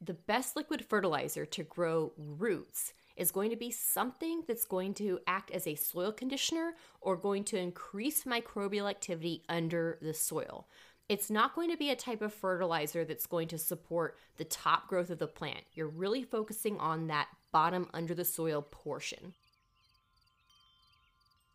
The 0.00 0.14
best 0.14 0.54
liquid 0.54 0.84
fertilizer 0.84 1.44
to 1.44 1.64
grow 1.64 2.12
roots 2.16 2.92
is 3.20 3.30
going 3.30 3.50
to 3.50 3.56
be 3.56 3.70
something 3.70 4.42
that's 4.48 4.64
going 4.64 4.94
to 4.94 5.20
act 5.26 5.50
as 5.50 5.66
a 5.66 5.74
soil 5.74 6.10
conditioner 6.10 6.72
or 7.02 7.16
going 7.16 7.44
to 7.44 7.58
increase 7.58 8.24
microbial 8.24 8.88
activity 8.88 9.42
under 9.46 9.98
the 10.00 10.14
soil. 10.14 10.66
It's 11.06 11.28
not 11.28 11.54
going 11.54 11.70
to 11.70 11.76
be 11.76 11.90
a 11.90 11.96
type 11.96 12.22
of 12.22 12.32
fertilizer 12.32 13.04
that's 13.04 13.26
going 13.26 13.48
to 13.48 13.58
support 13.58 14.16
the 14.38 14.44
top 14.44 14.88
growth 14.88 15.10
of 15.10 15.18
the 15.18 15.26
plant. 15.26 15.64
You're 15.74 15.86
really 15.86 16.22
focusing 16.22 16.78
on 16.78 17.08
that 17.08 17.28
bottom 17.52 17.90
under 17.92 18.14
the 18.14 18.24
soil 18.24 18.62
portion. 18.62 19.34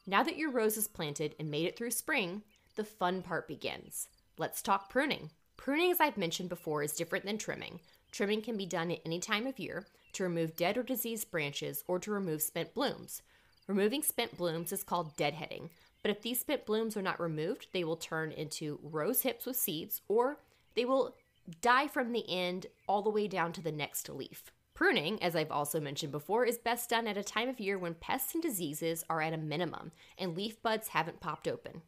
Now 0.06 0.22
that 0.22 0.38
your 0.38 0.52
rose 0.52 0.78
is 0.78 0.88
planted 0.88 1.34
and 1.40 1.50
made 1.50 1.66
it 1.66 1.76
through 1.76 1.92
spring, 1.92 2.44
the 2.76 2.84
fun 2.84 3.24
part 3.24 3.48
begins. 3.48 4.08
Let's 4.38 4.62
talk 4.62 4.92
pruning. 4.92 5.32
Pruning, 5.58 5.90
as 5.90 6.00
I've 6.00 6.18
mentioned 6.18 6.50
before, 6.50 6.84
is 6.84 6.94
different 6.94 7.26
than 7.26 7.40
trimming. 7.40 7.80
Trimming 8.12 8.44
can 8.44 8.56
be 8.56 8.68
done 8.68 8.92
at 8.92 9.02
any 9.04 9.20
time 9.20 9.48
of 9.48 9.58
year 9.58 9.88
to 10.16 10.24
remove 10.24 10.56
dead 10.56 10.78
or 10.78 10.84
diseased 10.84 11.32
branches 11.32 11.84
or 11.88 12.00
to 12.00 12.12
remove 12.12 12.42
spent 12.42 12.74
blooms. 12.74 13.22
Removing 13.68 14.04
spent 14.04 14.38
blooms 14.38 14.72
is 14.72 14.84
called 14.84 15.16
deadheading, 15.18 15.70
but 16.02 16.12
if 16.12 16.22
these 16.22 16.40
spent 16.40 16.66
blooms 16.66 16.96
are 16.96 17.02
not 17.02 17.20
removed, 17.20 17.68
they 17.74 17.84
will 17.84 17.96
turn 17.96 18.32
into 18.32 18.80
rose 18.84 19.22
hips 19.22 19.46
with 19.46 19.56
seeds 19.56 20.02
or 20.08 20.38
they 20.76 20.86
will 20.86 21.16
die 21.62 21.88
from 21.88 22.12
the 22.12 22.30
end 22.30 22.68
all 22.88 23.02
the 23.02 23.10
way 23.10 23.28
down 23.28 23.52
to 23.54 23.62
the 23.62 23.72
next 23.72 24.10
leaf. 24.10 24.52
Pruning, 24.74 25.24
as 25.24 25.36
I've 25.36 25.52
also 25.52 25.80
mentioned 25.80 26.12
before, 26.12 26.46
is 26.46 26.58
best 26.58 26.90
done 26.90 27.08
at 27.08 27.18
a 27.18 27.24
time 27.24 27.48
of 27.48 27.62
year 27.62 27.78
when 27.78 27.94
pests 27.94 28.34
and 28.34 28.44
diseases 28.44 29.06
are 29.10 29.22
at 29.22 29.34
a 29.34 29.38
minimum 29.38 29.94
and 30.18 30.36
leaf 30.36 30.62
buds 30.62 30.90
haven't 30.90 31.22
popped 31.22 31.48
open. 31.48 31.82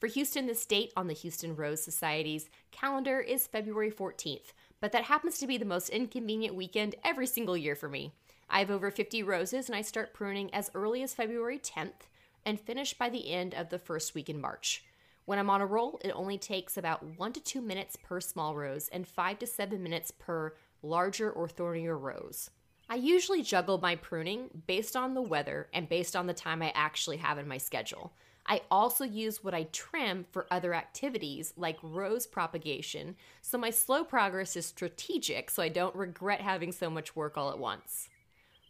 For 0.00 0.08
Houston, 0.08 0.46
the 0.46 0.54
state 0.56 0.92
on 0.96 1.06
the 1.06 1.14
Houston 1.14 1.54
Rose 1.54 1.84
Society's 1.84 2.50
calendar 2.72 3.20
is 3.20 3.46
February 3.46 3.92
14th, 3.92 4.52
but 4.82 4.90
that 4.90 5.04
happens 5.04 5.38
to 5.38 5.46
be 5.46 5.56
the 5.56 5.64
most 5.64 5.90
inconvenient 5.90 6.56
weekend 6.56 6.96
every 7.04 7.26
single 7.26 7.56
year 7.56 7.76
for 7.76 7.88
me. 7.88 8.12
I 8.50 8.58
have 8.58 8.70
over 8.70 8.90
50 8.90 9.22
roses 9.22 9.68
and 9.68 9.76
I 9.76 9.80
start 9.80 10.12
pruning 10.12 10.52
as 10.52 10.72
early 10.74 11.04
as 11.04 11.14
February 11.14 11.60
10th 11.60 12.08
and 12.44 12.60
finish 12.60 12.92
by 12.92 13.08
the 13.08 13.30
end 13.30 13.54
of 13.54 13.68
the 13.68 13.78
first 13.78 14.12
week 14.16 14.28
in 14.28 14.40
March. 14.40 14.84
When 15.24 15.38
I'm 15.38 15.50
on 15.50 15.60
a 15.60 15.66
roll, 15.66 16.00
it 16.04 16.10
only 16.10 16.36
takes 16.36 16.76
about 16.76 17.16
one 17.16 17.32
to 17.32 17.40
two 17.40 17.62
minutes 17.62 17.94
per 17.94 18.20
small 18.20 18.56
rose 18.56 18.88
and 18.88 19.06
five 19.06 19.38
to 19.38 19.46
seven 19.46 19.84
minutes 19.84 20.10
per 20.10 20.52
larger 20.82 21.30
or 21.30 21.46
thornier 21.46 21.96
rose. 21.96 22.50
I 22.90 22.96
usually 22.96 23.42
juggle 23.42 23.78
my 23.78 23.94
pruning 23.94 24.62
based 24.66 24.96
on 24.96 25.14
the 25.14 25.22
weather 25.22 25.68
and 25.72 25.88
based 25.88 26.16
on 26.16 26.26
the 26.26 26.34
time 26.34 26.60
I 26.60 26.72
actually 26.74 27.18
have 27.18 27.38
in 27.38 27.46
my 27.46 27.58
schedule. 27.58 28.14
I 28.46 28.62
also 28.70 29.04
use 29.04 29.44
what 29.44 29.54
I 29.54 29.68
trim 29.72 30.26
for 30.30 30.46
other 30.50 30.74
activities 30.74 31.54
like 31.56 31.78
rose 31.82 32.26
propagation, 32.26 33.16
so 33.40 33.56
my 33.56 33.70
slow 33.70 34.04
progress 34.04 34.56
is 34.56 34.66
strategic 34.66 35.50
so 35.50 35.62
I 35.62 35.68
don't 35.68 35.94
regret 35.94 36.40
having 36.40 36.72
so 36.72 36.90
much 36.90 37.14
work 37.14 37.38
all 37.38 37.50
at 37.50 37.58
once. 37.58 38.08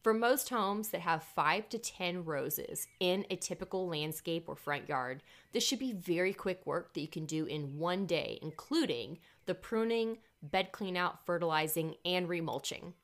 For 0.02 0.12
most 0.12 0.49
homes 0.49 0.88
that 0.88 1.02
have 1.02 1.23
5 1.23 1.69
to 1.69 1.79
10 1.79 2.25
roses 2.25 2.88
in 2.99 3.25
a 3.31 3.37
typical 3.37 3.87
landscape 3.87 4.49
or 4.49 4.57
front 4.57 4.88
yard, 4.88 5.23
this 5.52 5.64
should 5.64 5.79
be 5.79 5.93
very 5.93 6.35
quick 6.35 6.67
work 6.67 6.93
that 6.93 7.00
you 7.00 7.09
can 7.09 7.25
do 7.25 7.47
in 7.47 7.79
one 7.79 8.05
day, 8.05 8.38
including 8.43 9.19
the 9.47 9.55
pruning, 9.55 10.19
bed 10.43 10.73
clean 10.73 10.97
out, 10.97 11.25
fertilizing, 11.25 11.95
and 12.05 12.29
remulching. 12.29 12.95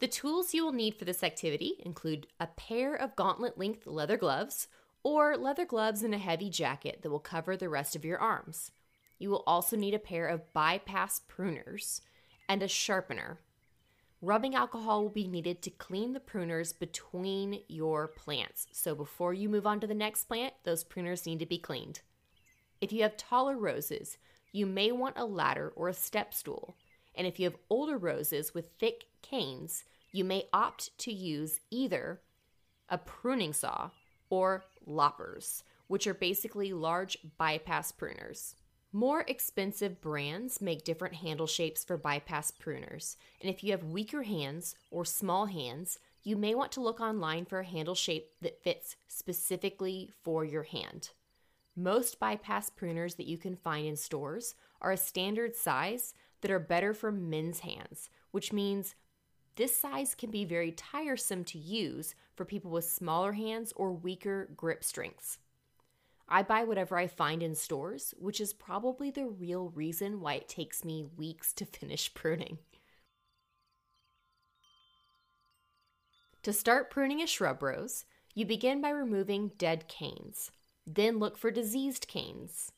The 0.00 0.08
tools 0.08 0.54
you 0.54 0.64
will 0.64 0.72
need 0.72 0.94
for 0.94 1.04
this 1.04 1.24
activity 1.24 1.74
include 1.84 2.28
a 2.38 2.46
pair 2.46 2.94
of 2.94 3.16
gauntlet 3.16 3.58
length 3.58 3.86
leather 3.86 4.16
gloves 4.16 4.68
or 5.02 5.36
leather 5.36 5.64
gloves 5.64 6.02
and 6.02 6.14
a 6.14 6.18
heavy 6.18 6.50
jacket 6.50 7.00
that 7.02 7.10
will 7.10 7.18
cover 7.18 7.56
the 7.56 7.68
rest 7.68 7.96
of 7.96 8.04
your 8.04 8.18
arms. 8.18 8.70
You 9.18 9.30
will 9.30 9.42
also 9.46 9.76
need 9.76 9.94
a 9.94 9.98
pair 9.98 10.28
of 10.28 10.52
bypass 10.52 11.20
pruners 11.28 12.00
and 12.48 12.62
a 12.62 12.68
sharpener. 12.68 13.40
Rubbing 14.20 14.54
alcohol 14.54 15.02
will 15.02 15.10
be 15.10 15.26
needed 15.26 15.62
to 15.62 15.70
clean 15.70 16.12
the 16.12 16.20
pruners 16.20 16.72
between 16.76 17.60
your 17.68 18.08
plants. 18.08 18.66
So 18.72 18.94
before 18.94 19.34
you 19.34 19.48
move 19.48 19.66
on 19.66 19.80
to 19.80 19.86
the 19.86 19.94
next 19.94 20.24
plant, 20.24 20.54
those 20.64 20.84
pruners 20.84 21.26
need 21.26 21.40
to 21.40 21.46
be 21.46 21.58
cleaned. 21.58 22.00
If 22.80 22.92
you 22.92 23.02
have 23.02 23.16
taller 23.16 23.56
roses, 23.56 24.18
you 24.52 24.66
may 24.66 24.92
want 24.92 25.18
a 25.18 25.24
ladder 25.24 25.72
or 25.74 25.88
a 25.88 25.94
step 25.94 26.34
stool. 26.34 26.76
And 27.14 27.26
if 27.26 27.40
you 27.40 27.46
have 27.46 27.58
older 27.68 27.98
roses 27.98 28.54
with 28.54 28.70
thick 28.78 29.04
canes, 29.22 29.84
you 30.12 30.24
may 30.24 30.48
opt 30.52 30.96
to 30.98 31.12
use 31.12 31.60
either 31.70 32.20
a 32.88 32.98
pruning 32.98 33.52
saw 33.52 33.90
or 34.30 34.64
loppers, 34.86 35.62
which 35.86 36.06
are 36.06 36.14
basically 36.14 36.72
large 36.72 37.18
bypass 37.36 37.92
pruners. 37.92 38.54
More 38.92 39.24
expensive 39.28 40.00
brands 40.00 40.62
make 40.62 40.84
different 40.84 41.16
handle 41.16 41.46
shapes 41.46 41.84
for 41.84 41.98
bypass 41.98 42.50
pruners, 42.50 43.16
and 43.40 43.50
if 43.50 43.62
you 43.62 43.72
have 43.72 43.84
weaker 43.84 44.22
hands 44.22 44.76
or 44.90 45.04
small 45.04 45.46
hands, 45.46 45.98
you 46.22 46.36
may 46.36 46.54
want 46.54 46.72
to 46.72 46.80
look 46.80 47.00
online 47.00 47.44
for 47.44 47.60
a 47.60 47.64
handle 47.64 47.94
shape 47.94 48.30
that 48.40 48.62
fits 48.62 48.96
specifically 49.06 50.10
for 50.22 50.44
your 50.44 50.62
hand. 50.62 51.10
Most 51.76 52.18
bypass 52.18 52.70
pruners 52.70 53.16
that 53.16 53.26
you 53.26 53.38
can 53.38 53.56
find 53.56 53.86
in 53.86 53.96
stores 53.96 54.54
are 54.80 54.92
a 54.92 54.96
standard 54.96 55.54
size 55.54 56.14
that 56.40 56.50
are 56.50 56.58
better 56.58 56.94
for 56.94 57.12
men's 57.12 57.60
hands, 57.60 58.10
which 58.30 58.52
means 58.52 58.94
this 59.58 59.76
size 59.76 60.14
can 60.14 60.30
be 60.30 60.44
very 60.44 60.70
tiresome 60.70 61.42
to 61.42 61.58
use 61.58 62.14
for 62.36 62.44
people 62.44 62.70
with 62.70 62.84
smaller 62.84 63.32
hands 63.32 63.72
or 63.74 63.90
weaker 63.90 64.48
grip 64.56 64.84
strengths. 64.84 65.38
I 66.28 66.44
buy 66.44 66.62
whatever 66.62 66.96
I 66.96 67.08
find 67.08 67.42
in 67.42 67.56
stores, 67.56 68.14
which 68.18 68.40
is 68.40 68.52
probably 68.52 69.10
the 69.10 69.26
real 69.26 69.70
reason 69.70 70.20
why 70.20 70.34
it 70.34 70.48
takes 70.48 70.84
me 70.84 71.04
weeks 71.16 71.52
to 71.54 71.64
finish 71.66 72.14
pruning. 72.14 72.58
To 76.44 76.52
start 76.52 76.88
pruning 76.88 77.20
a 77.20 77.26
shrub 77.26 77.60
rose, 77.60 78.04
you 78.36 78.46
begin 78.46 78.80
by 78.80 78.90
removing 78.90 79.50
dead 79.58 79.88
canes. 79.88 80.52
Then 80.86 81.18
look 81.18 81.36
for 81.36 81.50
diseased 81.50 82.06
canes. 82.06 82.70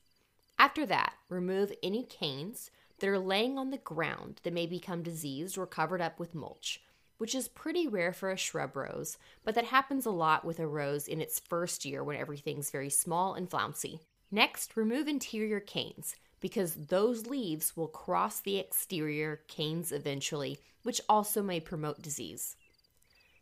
After 0.59 0.87
that, 0.87 1.13
remove 1.29 1.73
any 1.83 2.05
canes 2.05 2.71
that 3.01 3.09
are 3.09 3.19
laying 3.19 3.59
on 3.59 3.71
the 3.71 3.79
ground 3.79 4.41
that 4.43 4.53
may 4.53 4.67
become 4.67 5.03
diseased 5.03 5.59
or 5.59 5.67
covered 5.67 6.01
up 6.01 6.19
with 6.19 6.35
mulch, 6.35 6.81
which 7.19 7.35
is 7.35 7.49
pretty 7.49 7.87
rare 7.87 8.13
for 8.13 8.31
a 8.31 8.37
shrub 8.37 8.77
rose, 8.77 9.19
but 9.45 9.55
that 9.55 9.67
happens 9.67 10.07
a 10.07 10.11
lot 10.11 10.45
with 10.45 10.59
a 10.59 10.67
rose 10.67 11.09
in 11.09 11.21
its 11.21 11.39
first 11.39 11.85
year 11.85 12.03
when 12.03 12.17
everything's 12.17 12.71
very 12.71 12.91
small 12.91 13.35
and 13.35 13.51
flouncy. 13.51 14.01
Next, 14.31 14.77
remove 14.77 15.09
interior 15.09 15.61
canes 15.61 16.15
because 16.41 16.75
those 16.75 17.27
leaves 17.27 17.77
will 17.77 17.89
cross 17.89 18.41
the 18.41 18.59
exterior 18.59 19.43
canes 19.49 19.93
eventually, 19.93 20.59
which 20.83 21.01
also 21.09 21.43
may 21.43 21.61
promote 21.61 22.01
disease. 22.01 22.57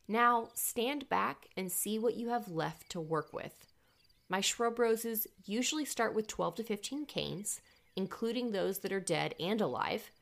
Now, 0.08 0.48
stand 0.54 1.08
back 1.08 1.48
and 1.56 1.70
see 1.70 1.98
what 1.98 2.16
you 2.16 2.30
have 2.30 2.48
left 2.48 2.90
to 2.90 3.00
work 3.00 3.32
with. 3.32 3.66
My 4.28 4.40
shrub 4.40 4.78
roses 4.78 5.26
usually 5.44 5.84
start 5.84 6.14
with 6.14 6.26
12 6.26 6.56
to 6.56 6.64
15 6.64 7.06
canes, 7.06 7.60
including 7.98 8.52
those 8.52 8.78
that 8.78 8.92
are 8.92 9.00
dead 9.00 9.34
and 9.40 9.60
alive. 9.60 10.12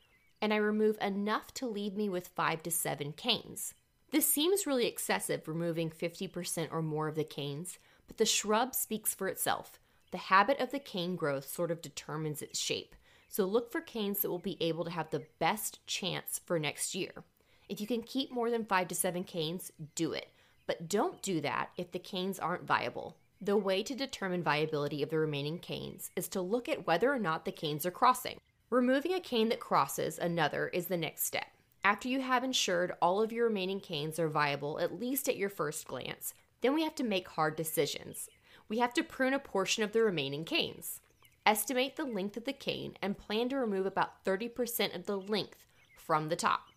and 0.41 0.51
I 0.51 0.57
remove 0.57 0.97
enough 0.99 1.53
to 1.55 1.67
leave 1.67 1.95
me 1.95 2.09
with 2.09 2.27
five 2.29 2.63
to 2.63 2.71
seven 2.71 3.11
canes. 3.11 3.75
This 4.11 4.27
seems 4.27 4.65
really 4.65 4.87
excessive, 4.87 5.47
removing 5.47 5.91
50% 5.91 6.69
or 6.71 6.81
more 6.81 7.07
of 7.07 7.15
the 7.15 7.23
canes, 7.23 7.77
but 8.07 8.17
the 8.17 8.25
shrub 8.25 8.73
speaks 8.73 9.13
for 9.13 9.27
itself. 9.27 9.79
The 10.11 10.17
habit 10.17 10.59
of 10.59 10.71
the 10.71 10.79
cane 10.79 11.15
growth 11.15 11.47
sort 11.47 11.69
of 11.69 11.83
determines 11.83 12.41
its 12.41 12.57
shape. 12.57 12.95
So 13.27 13.45
look 13.45 13.71
for 13.71 13.81
canes 13.81 14.21
that 14.21 14.31
will 14.31 14.39
be 14.39 14.57
able 14.59 14.85
to 14.85 14.91
have 14.91 15.11
the 15.11 15.27
best 15.37 15.85
chance 15.85 16.41
for 16.45 16.57
next 16.57 16.95
year. 16.95 17.23
If 17.69 17.79
you 17.79 17.85
can 17.85 18.01
keep 18.01 18.31
more 18.31 18.49
than 18.49 18.65
five 18.65 18.87
to 18.87 18.95
seven 18.95 19.23
canes, 19.23 19.71
do 19.93 20.13
it. 20.13 20.29
But 20.65 20.89
don't 20.89 21.21
do 21.21 21.41
that 21.41 21.69
if 21.77 21.91
the 21.91 21.99
canes 21.99 22.39
aren't 22.39 22.65
viable. 22.65 23.17
The 23.39 23.55
way 23.55 23.83
to 23.83 23.93
determine 23.93 24.41
viability 24.41 25.03
of 25.03 25.09
the 25.11 25.19
remaining 25.19 25.59
canes 25.59 26.09
is 26.15 26.27
to 26.29 26.41
look 26.41 26.67
at 26.67 26.87
whether 26.87 27.13
or 27.13 27.19
not 27.19 27.45
the 27.45 27.51
canes 27.51 27.85
are 27.85 27.91
crossing. 27.91 28.39
Removing 28.71 29.13
a 29.13 29.19
cane 29.19 29.49
that 29.49 29.59
crosses 29.59 30.17
another 30.17 30.69
is 30.69 30.87
the 30.87 30.97
next 30.97 31.23
step. 31.23 31.45
After 31.83 32.09
you 32.09 32.19
have 32.21 32.43
ensured 32.43 32.93
all 32.99 33.21
of 33.21 33.31
your 33.31 33.45
remaining 33.45 33.79
canes 33.79 34.17
are 34.17 34.27
viable, 34.27 34.79
at 34.79 34.99
least 34.99 35.29
at 35.29 35.37
your 35.37 35.49
first 35.49 35.87
glance, 35.87 36.33
then 36.61 36.73
we 36.73 36.83
have 36.83 36.95
to 36.95 37.03
make 37.03 37.27
hard 37.27 37.55
decisions. 37.55 38.27
We 38.67 38.79
have 38.79 38.93
to 38.95 39.03
prune 39.03 39.35
a 39.35 39.39
portion 39.39 39.83
of 39.83 39.91
the 39.91 40.01
remaining 40.01 40.43
canes. 40.43 40.99
Estimate 41.45 41.95
the 41.95 42.05
length 42.05 42.37
of 42.37 42.45
the 42.45 42.53
cane 42.53 42.97
and 43.03 43.19
plan 43.19 43.49
to 43.49 43.57
remove 43.57 43.85
about 43.85 44.25
30% 44.25 44.95
of 44.95 45.05
the 45.05 45.15
length 45.15 45.63
from 45.95 46.29
the 46.29 46.35
top. 46.35 46.69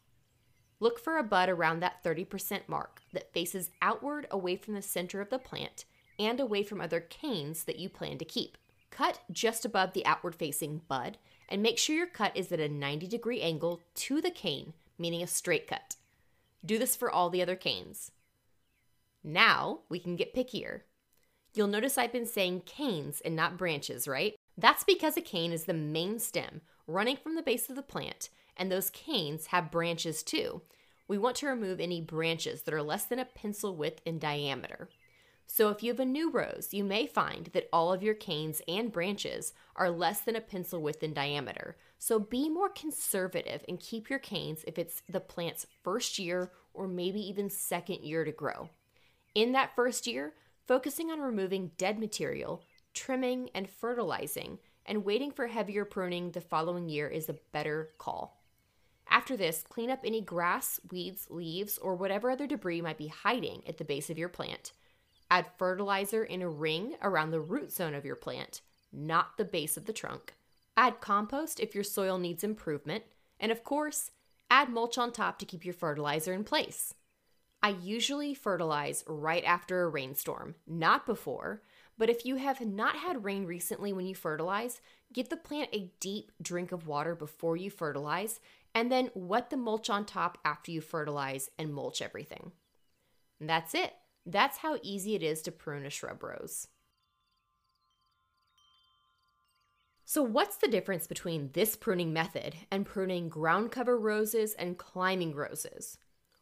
Look 0.79 0.99
for 0.99 1.17
a 1.17 1.25
bud 1.25 1.49
around 1.49 1.81
that 1.81 2.05
30% 2.05 2.69
mark 2.69 3.01
that 3.15 3.33
faces 3.33 3.71
outward 3.81 4.27
away 4.31 4.57
from 4.57 4.75
the 4.75 4.83
center 4.83 5.23
of 5.23 5.31
the 5.31 5.39
plant 5.39 5.87
and 6.21 6.39
away 6.39 6.63
from 6.63 6.81
other 6.81 7.01
canes 7.01 7.65
that 7.65 7.79
you 7.79 7.89
plan 7.89 8.19
to 8.19 8.25
keep. 8.25 8.57
Cut 8.91 9.21
just 9.33 9.65
above 9.65 9.93
the 9.93 10.05
outward 10.05 10.35
facing 10.35 10.83
bud 10.87 11.19
and 11.49 11.63
make 11.63 11.79
sure 11.79 11.97
your 11.97 12.07
cut 12.07 12.37
is 12.37 12.53
at 12.53 12.61
a 12.61 12.69
90 12.69 13.07
degree 13.09 13.41
angle 13.41 13.81
to 13.95 14.21
the 14.21 14.31
cane, 14.31 14.75
meaning 14.99 15.23
a 15.23 15.27
straight 15.27 15.67
cut. 15.67 15.97
Do 16.65 16.79
this 16.79 16.95
for 16.95 17.11
all 17.11 17.31
the 17.31 17.43
other 17.43 17.57
canes. 17.57 18.13
Now 19.25 19.81
we 19.89 19.99
can 19.99 20.17
get 20.17 20.35
pickier. 20.35 20.83
You'll 21.55 21.67
notice 21.67 21.99
I've 21.99 22.13
been 22.13 22.27
saying 22.27 22.63
canes 22.67 23.21
and 23.25 23.35
not 23.35 23.57
branches, 23.57 24.07
right? 24.07 24.35
That's 24.57 24.85
because 24.85 25.17
a 25.17 25.23
cane 25.23 25.53
is 25.53 25.65
the 25.65 25.75
main 25.75 26.19
stem 26.19 26.61
running 26.87 27.17
from 27.17 27.35
the 27.35 27.43
base 27.43 27.71
of 27.71 27.77
the 27.77 27.83
plant, 27.83 28.29
and 28.57 28.71
those 28.71 28.91
canes 28.91 29.47
have 29.47 29.71
branches 29.71 30.23
too. 30.23 30.63
We 31.09 31.19
want 31.19 31.37
to 31.37 31.47
remove 31.47 31.81
any 31.81 32.01
branches 32.01 32.63
that 32.63 32.75
are 32.75 32.83
less 32.83 33.05
than 33.05 33.19
a 33.19 33.25
pencil 33.25 33.75
width 33.75 34.01
in 34.05 34.19
diameter. 34.19 34.89
So 35.53 35.71
if 35.71 35.83
you 35.83 35.91
have 35.91 35.99
a 35.99 36.05
new 36.05 36.31
rose, 36.31 36.69
you 36.71 36.85
may 36.85 37.09
find 37.09 37.47
that 37.55 37.69
all 37.73 37.93
of 37.93 38.05
your 38.05 38.15
canes 38.15 38.63
and 38.69 38.93
branches 38.93 39.53
are 39.75 39.91
less 39.91 40.21
than 40.21 40.37
a 40.37 40.41
pencil 40.41 40.81
width 40.81 41.03
in 41.03 41.13
diameter. 41.13 41.77
So 41.99 42.21
be 42.21 42.49
more 42.49 42.69
conservative 42.69 43.65
and 43.69 43.81
keep 43.81 44.09
your 44.09 44.21
canes 44.21 44.65
if 44.69 44.79
it's 44.79 45.03
the 45.09 45.19
plant's 45.19 45.67
first 45.83 46.21
year 46.21 46.53
or 46.73 46.87
maybe 46.87 47.21
even 47.21 47.51
second 47.51 48.05
year 48.05 48.25
to 48.25 48.31
grow. 48.31 48.71
In 49.35 49.51
that 49.53 49.75
first 49.75 50.07
year, 50.07 50.35
focusing 50.69 51.11
on 51.11 51.21
removing 51.21 51.73
dead 51.77 51.99
material 51.99 52.63
trimming, 52.93 53.51
and 53.55 53.69
fertilizing, 53.69 54.59
and 54.87 55.05
waiting 55.05 55.31
for 55.31 55.47
heavier 55.47 55.85
pruning 55.85 56.31
the 56.31 56.41
following 56.41 56.89
year 56.89 57.09
is 57.09 57.29
a 57.29 57.39
better 57.53 57.91
call. 57.99 58.43
After 59.09 59.37
this, 59.37 59.65
clean 59.69 59.91
up 59.91 60.01
any 60.05 60.21
grass, 60.21 60.81
weeds, 60.91 61.27
leaves, 61.31 61.79
or 61.79 61.95
whatever 61.97 62.31
other 62.31 62.47
debris 62.47 62.81
might 62.81 62.99
be 62.99 63.09
hiding 63.09 63.63
at 63.67 63.79
the 63.79 63.85
base 63.85 64.11
of 64.11 64.19
your 64.19 64.29
plant. 64.29 64.73
Add 65.31 65.47
fertilizer 65.59 66.25
in 66.25 66.43
a 66.43 66.49
ring 66.49 66.97
around 67.03 67.31
the 67.31 67.41
root 67.41 67.73
zone 67.73 67.95
of 67.95 68.05
your 68.05 68.17
plant, 68.17 68.63
not 68.93 69.37
the 69.37 69.45
base 69.45 69.77
of 69.77 69.87
the 69.87 69.93
trunk. 69.93 70.35
Add 70.77 71.01
compost 71.01 71.61
if 71.61 71.75
your 71.75 71.85
soil 71.85 72.19
needs 72.19 72.43
improvement. 72.43 73.05
And 73.39 73.53
of 73.53 73.63
course, 73.63 74.11
add 74.51 74.69
mulch 74.69 74.99
on 74.99 75.13
top 75.13 75.39
to 75.39 75.47
keep 75.47 75.65
your 75.65 75.75
fertilizer 75.75 76.33
in 76.33 76.45
place. 76.45 76.95
I 77.63 77.71
usually 77.71 78.35
fertilize 78.35 79.05
right 79.07 79.45
after 79.45 79.83
a 79.83 79.89
rainstorm, 79.89 80.55
not 80.67 81.07
before, 81.07 81.63
but 81.99 82.09
if 82.09 82.25
you 82.25 82.37
have 82.37 82.61
not 82.63 82.97
had 82.97 83.25
rain 83.25 83.45
recently 83.45 83.93
when 83.93 84.07
you 84.07 84.15
fertilize, 84.15 84.81
give 85.13 85.29
the 85.29 85.37
plant 85.37 85.69
a 85.73 85.93
deep 86.01 86.33
drink 86.41 86.73
of 86.73 86.87
water 86.87 87.15
before 87.15 87.59
you 87.59 87.71
fertilize, 87.71 88.41
and 88.75 88.91
then 88.91 89.11
wet 89.15 89.51
the 89.51 89.59
mulch 89.59 89.91
on 89.91 90.07
top 90.07 90.39
after 90.45 90.73
you 90.73 90.81
fertilize 90.81 91.51
and 91.59 91.75
mulch 91.75 92.01
everything. 92.01 92.53
And 93.39 93.49
that's 93.49 93.75
it. 93.75 93.93
That's 94.27 94.59
how 94.59 94.79
easy 94.83 95.15
it 95.15 95.23
is 95.23 95.43
to 95.43 95.53
prune 95.53 95.87
a 95.87 95.91
shrub 95.91 96.23
rose. 96.23 96.69
So, 100.05 100.23
what's 100.23 100.57
the 100.57 100.69
difference 100.69 101.07
between 101.07 101.51
this 101.53 101.77
pruning 101.77 102.13
method 102.13 102.57
and 102.71 102.85
pruning 102.85 103.29
ground 103.29 103.71
cover 103.71 103.97
roses 103.97 104.55
and 104.55 104.77
climbing 104.77 105.35
roses? 105.37 105.99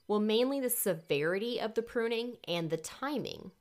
Well, 0.07 0.21
mainly 0.21 0.59
the 0.59 0.71
severity 0.71 1.61
of 1.61 1.75
the 1.75 1.83
pruning 1.83 2.39
and 2.49 2.71
the 2.71 2.79
timing. 2.79 3.53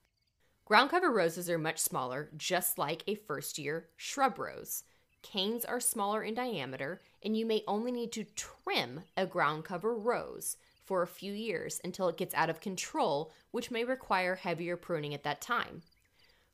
Ground 0.64 0.92
cover 0.92 1.12
roses 1.12 1.50
are 1.50 1.58
much 1.58 1.78
smaller, 1.78 2.30
just 2.38 2.78
like 2.78 3.04
a 3.06 3.16
first 3.16 3.58
year 3.58 3.90
shrub 3.98 4.40
rose. 4.40 4.84
Canes 5.22 5.66
are 5.66 5.82
smaller 5.82 6.24
in 6.24 6.36
diameter, 6.36 7.02
and 7.22 7.36
you 7.36 7.46
may 7.46 7.64
only 7.68 7.92
need 7.92 8.14
to 8.14 8.24
trim 8.24 9.02
a 9.18 9.26
ground 9.26 9.66
cover 9.66 9.94
rose 9.94 10.56
for 10.88 11.04
a 11.04 11.08
few 11.08 11.34
years 11.34 11.80
until 11.84 12.08
it 12.08 12.18
gets 12.18 12.34
out 12.34 12.50
of 12.50 12.62
control, 12.62 13.32
which 13.52 13.70
may 13.70 13.84
require 13.84 14.36
heavier 14.36 14.78
pruning 14.78 15.14
at 15.14 15.24
that 15.24 15.42
time. 15.42 15.84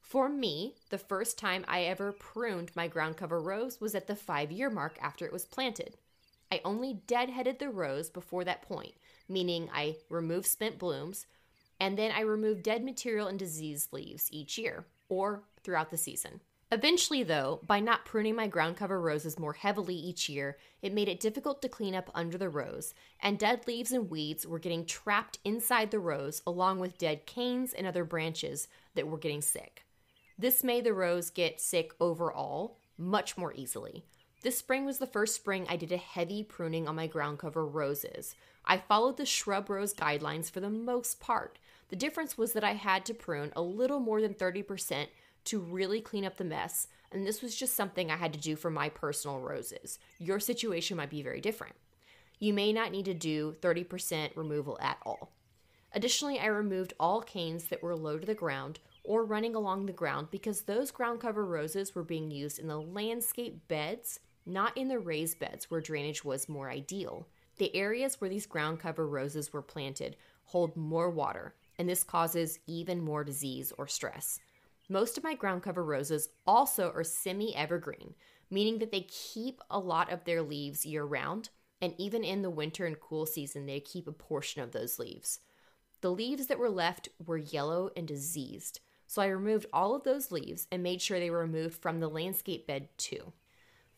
For 0.01 0.27
me, 0.27 0.75
the 0.89 0.97
first 0.97 1.37
time 1.37 1.63
I 1.67 1.83
ever 1.83 2.11
pruned 2.11 2.75
my 2.75 2.87
ground 2.87 3.15
cover 3.15 3.41
rose 3.41 3.79
was 3.79 3.95
at 3.95 4.07
the 4.07 4.15
five 4.15 4.51
year 4.51 4.69
mark 4.69 4.97
after 5.01 5.25
it 5.25 5.31
was 5.31 5.45
planted. 5.45 5.95
I 6.51 6.61
only 6.65 7.01
deadheaded 7.07 7.59
the 7.59 7.69
rose 7.69 8.09
before 8.09 8.43
that 8.43 8.63
point, 8.63 8.93
meaning 9.29 9.69
I 9.73 9.95
removed 10.09 10.47
spent 10.47 10.77
blooms, 10.77 11.25
and 11.79 11.97
then 11.97 12.11
I 12.11 12.21
remove 12.21 12.63
dead 12.63 12.83
material 12.83 13.27
and 13.27 13.39
diseased 13.39 13.93
leaves 13.93 14.29
each 14.31 14.57
year 14.57 14.85
or 15.09 15.43
throughout 15.63 15.89
the 15.89 15.97
season. 15.97 16.41
Eventually, 16.73 17.21
though, 17.21 17.59
by 17.67 17.79
not 17.79 18.03
pruning 18.03 18.35
my 18.35 18.47
ground 18.47 18.77
cover 18.77 18.99
roses 18.99 19.37
more 19.37 19.53
heavily 19.53 19.93
each 19.93 20.27
year, 20.27 20.57
it 20.81 20.91
made 20.91 21.07
it 21.07 21.19
difficult 21.19 21.61
to 21.61 21.69
clean 21.69 21.93
up 21.93 22.09
under 22.15 22.35
the 22.35 22.49
rose, 22.49 22.95
and 23.21 23.37
dead 23.37 23.67
leaves 23.67 23.91
and 23.91 24.09
weeds 24.09 24.47
were 24.47 24.57
getting 24.57 24.83
trapped 24.83 25.37
inside 25.45 25.91
the 25.91 25.99
rose 25.99 26.41
along 26.47 26.79
with 26.79 26.97
dead 26.97 27.27
canes 27.27 27.73
and 27.73 27.85
other 27.85 28.03
branches 28.03 28.67
that 28.95 29.07
were 29.07 29.19
getting 29.19 29.39
sick. 29.39 29.85
This 30.35 30.63
made 30.63 30.83
the 30.83 30.95
rose 30.95 31.29
get 31.29 31.61
sick 31.61 31.93
overall 31.99 32.79
much 32.97 33.37
more 33.37 33.53
easily. 33.53 34.03
This 34.41 34.57
spring 34.57 34.83
was 34.83 34.97
the 34.97 35.05
first 35.05 35.35
spring 35.35 35.67
I 35.69 35.75
did 35.75 35.91
a 35.91 35.97
heavy 35.97 36.41
pruning 36.41 36.87
on 36.87 36.95
my 36.95 37.05
ground 37.05 37.37
cover 37.37 37.67
roses. 37.67 38.33
I 38.65 38.79
followed 38.79 39.17
the 39.17 39.27
shrub 39.27 39.69
rose 39.69 39.93
guidelines 39.93 40.49
for 40.49 40.59
the 40.59 40.71
most 40.71 41.19
part, 41.19 41.59
the 41.93 41.99
difference 41.99 42.39
was 42.39 42.53
that 42.53 42.63
I 42.63 42.73
had 42.73 43.05
to 43.05 43.13
prune 43.13 43.51
a 43.55 43.61
little 43.61 43.99
more 43.99 44.19
than 44.19 44.33
30% 44.33 45.09
to 45.45 45.59
really 45.59 46.01
clean 46.01 46.25
up 46.25 46.37
the 46.37 46.43
mess, 46.43 46.87
and 47.11 47.25
this 47.25 47.41
was 47.41 47.55
just 47.55 47.75
something 47.75 48.09
I 48.09 48.17
had 48.17 48.33
to 48.33 48.39
do 48.39 48.55
for 48.55 48.69
my 48.69 48.89
personal 48.89 49.39
roses. 49.39 49.99
Your 50.19 50.39
situation 50.39 50.97
might 50.97 51.09
be 51.09 51.21
very 51.21 51.41
different. 51.41 51.75
You 52.39 52.53
may 52.53 52.73
not 52.73 52.91
need 52.91 53.05
to 53.05 53.13
do 53.13 53.55
30% 53.61 54.35
removal 54.35 54.77
at 54.81 54.97
all. 55.05 55.31
Additionally, 55.93 56.39
I 56.39 56.47
removed 56.47 56.93
all 56.99 57.21
canes 57.21 57.65
that 57.65 57.83
were 57.83 57.95
low 57.95 58.17
to 58.17 58.25
the 58.25 58.33
ground 58.33 58.79
or 59.03 59.23
running 59.23 59.53
along 59.53 59.85
the 59.85 59.93
ground 59.93 60.29
because 60.31 60.61
those 60.61 60.91
ground 60.91 61.19
cover 61.19 61.45
roses 61.45 61.93
were 61.93 62.03
being 62.03 62.31
used 62.31 62.57
in 62.57 62.67
the 62.67 62.81
landscape 62.81 63.67
beds, 63.67 64.19
not 64.45 64.75
in 64.75 64.87
the 64.87 64.99
raised 64.99 65.39
beds 65.39 65.69
where 65.69 65.81
drainage 65.81 66.25
was 66.25 66.49
more 66.49 66.69
ideal. 66.69 67.27
The 67.57 67.75
areas 67.75 68.19
where 68.19 68.29
these 68.29 68.47
ground 68.47 68.79
cover 68.79 69.07
roses 69.07 69.53
were 69.53 69.61
planted 69.61 70.17
hold 70.45 70.75
more 70.75 71.09
water, 71.09 71.53
and 71.77 71.87
this 71.87 72.03
causes 72.03 72.59
even 72.67 73.01
more 73.01 73.23
disease 73.23 73.71
or 73.77 73.87
stress. 73.87 74.39
Most 74.89 75.17
of 75.17 75.23
my 75.23 75.33
ground 75.33 75.63
cover 75.63 75.83
roses 75.83 76.29
also 76.45 76.91
are 76.91 77.03
semi 77.03 77.55
evergreen, 77.55 78.15
meaning 78.49 78.79
that 78.79 78.91
they 78.91 79.07
keep 79.09 79.61
a 79.69 79.79
lot 79.79 80.11
of 80.11 80.25
their 80.25 80.41
leaves 80.41 80.85
year 80.85 81.05
round, 81.05 81.49
and 81.81 81.93
even 81.97 82.23
in 82.23 82.41
the 82.41 82.49
winter 82.49 82.85
and 82.85 82.99
cool 82.99 83.25
season, 83.25 83.65
they 83.65 83.79
keep 83.79 84.07
a 84.07 84.11
portion 84.11 84.61
of 84.61 84.71
those 84.71 84.99
leaves. 84.99 85.39
The 86.01 86.11
leaves 86.11 86.47
that 86.47 86.59
were 86.59 86.69
left 86.69 87.09
were 87.25 87.37
yellow 87.37 87.91
and 87.95 88.07
diseased, 88.07 88.81
so 89.07 89.21
I 89.21 89.27
removed 89.27 89.67
all 89.71 89.95
of 89.95 90.03
those 90.03 90.31
leaves 90.31 90.67
and 90.69 90.83
made 90.83 91.01
sure 91.01 91.19
they 91.19 91.29
were 91.29 91.39
removed 91.39 91.81
from 91.81 91.99
the 91.99 92.09
landscape 92.09 92.67
bed 92.67 92.89
too. 92.97 93.31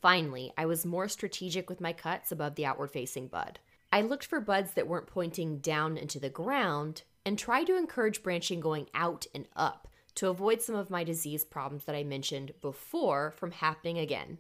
Finally, 0.02 0.52
I 0.56 0.68
was 0.68 0.86
more 0.86 1.08
strategic 1.08 1.68
with 1.68 1.82
my 1.82 1.94
cuts 1.94 2.32
above 2.32 2.56
the 2.56 2.66
outward 2.66 2.92
facing 2.92 3.28
bud. 3.28 3.60
I 3.92 4.02
looked 4.02 4.26
for 4.26 4.40
buds 4.40 4.74
that 4.74 4.88
weren't 4.88 5.08
pointing 5.08 5.60
down 5.60 5.98
into 5.98 6.20
the 6.20 6.30
ground 6.30 7.04
and 7.26 7.40
tried 7.40 7.66
to 7.66 7.78
encourage 7.78 8.22
branching 8.22 8.60
going 8.60 8.88
out 8.94 9.26
and 9.34 9.48
up 9.56 9.88
to 10.16 10.30
avoid 10.30 10.62
some 10.62 10.76
of 10.76 10.90
my 10.90 11.04
disease 11.04 11.44
problems 11.44 11.86
that 11.86 11.96
I 11.96 12.04
mentioned 12.04 12.54
before 12.62 13.34
from 13.38 13.52
happening 13.52 13.98
again. 13.98 14.38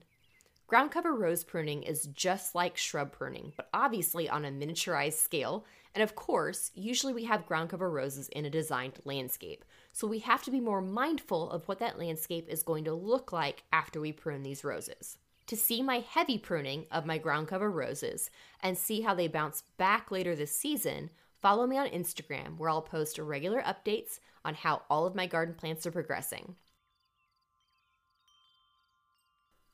Ground 0.68 0.90
cover 0.90 1.14
rose 1.14 1.44
pruning 1.44 1.84
is 1.84 2.08
just 2.08 2.56
like 2.56 2.76
shrub 2.76 3.12
pruning, 3.12 3.54
but 3.56 3.70
obviously 3.72 4.28
on 4.28 4.46
a 4.46 4.50
miniaturized 4.50 5.14
scale. 5.14 5.64
And 5.94 6.02
of 6.02 6.16
course, 6.16 6.72
usually 6.74 7.14
we 7.14 7.26
have 7.26 7.46
ground 7.46 7.70
cover 7.70 7.90
roses 7.90 8.30
in 8.30 8.46
a 8.46 8.50
designed 8.50 9.00
landscape. 9.06 9.64
So 9.92 10.08
we 10.08 10.20
have 10.20 10.42
to 10.44 10.52
be 10.52 10.60
more 10.60 10.82
mindful 10.82 11.52
of 11.52 11.68
what 11.68 11.80
that 11.80 12.00
landscape 12.00 12.50
is 12.50 12.64
going 12.64 12.86
to 12.86 12.94
look 12.94 13.32
like 13.32 13.64
after 13.72 14.02
we 14.02 14.12
prune 14.12 14.42
these 14.42 14.64
roses. 14.64 15.18
To 15.48 15.56
see 15.56 15.84
my 15.84 16.00
heavy 16.00 16.40
pruning 16.40 16.88
of 16.92 17.06
my 17.06 17.20
ground 17.20 17.48
cover 17.48 17.70
roses 17.70 18.32
and 18.64 18.76
see 18.76 19.02
how 19.02 19.14
they 19.14 19.28
bounce 19.28 19.62
back 19.78 20.10
later 20.10 20.36
this 20.36 20.58
season, 20.58 21.12
follow 21.46 21.68
me 21.68 21.78
on 21.78 21.88
Instagram 21.90 22.58
where 22.58 22.72
I'll 22.72 22.82
post 22.82 23.20
regular 23.20 23.62
updates 23.62 24.18
on 24.44 24.56
how 24.56 24.82
all 24.90 25.06
of 25.06 25.14
my 25.14 25.28
garden 25.28 25.54
plants 25.54 25.86
are 25.86 25.92
progressing. 25.92 26.56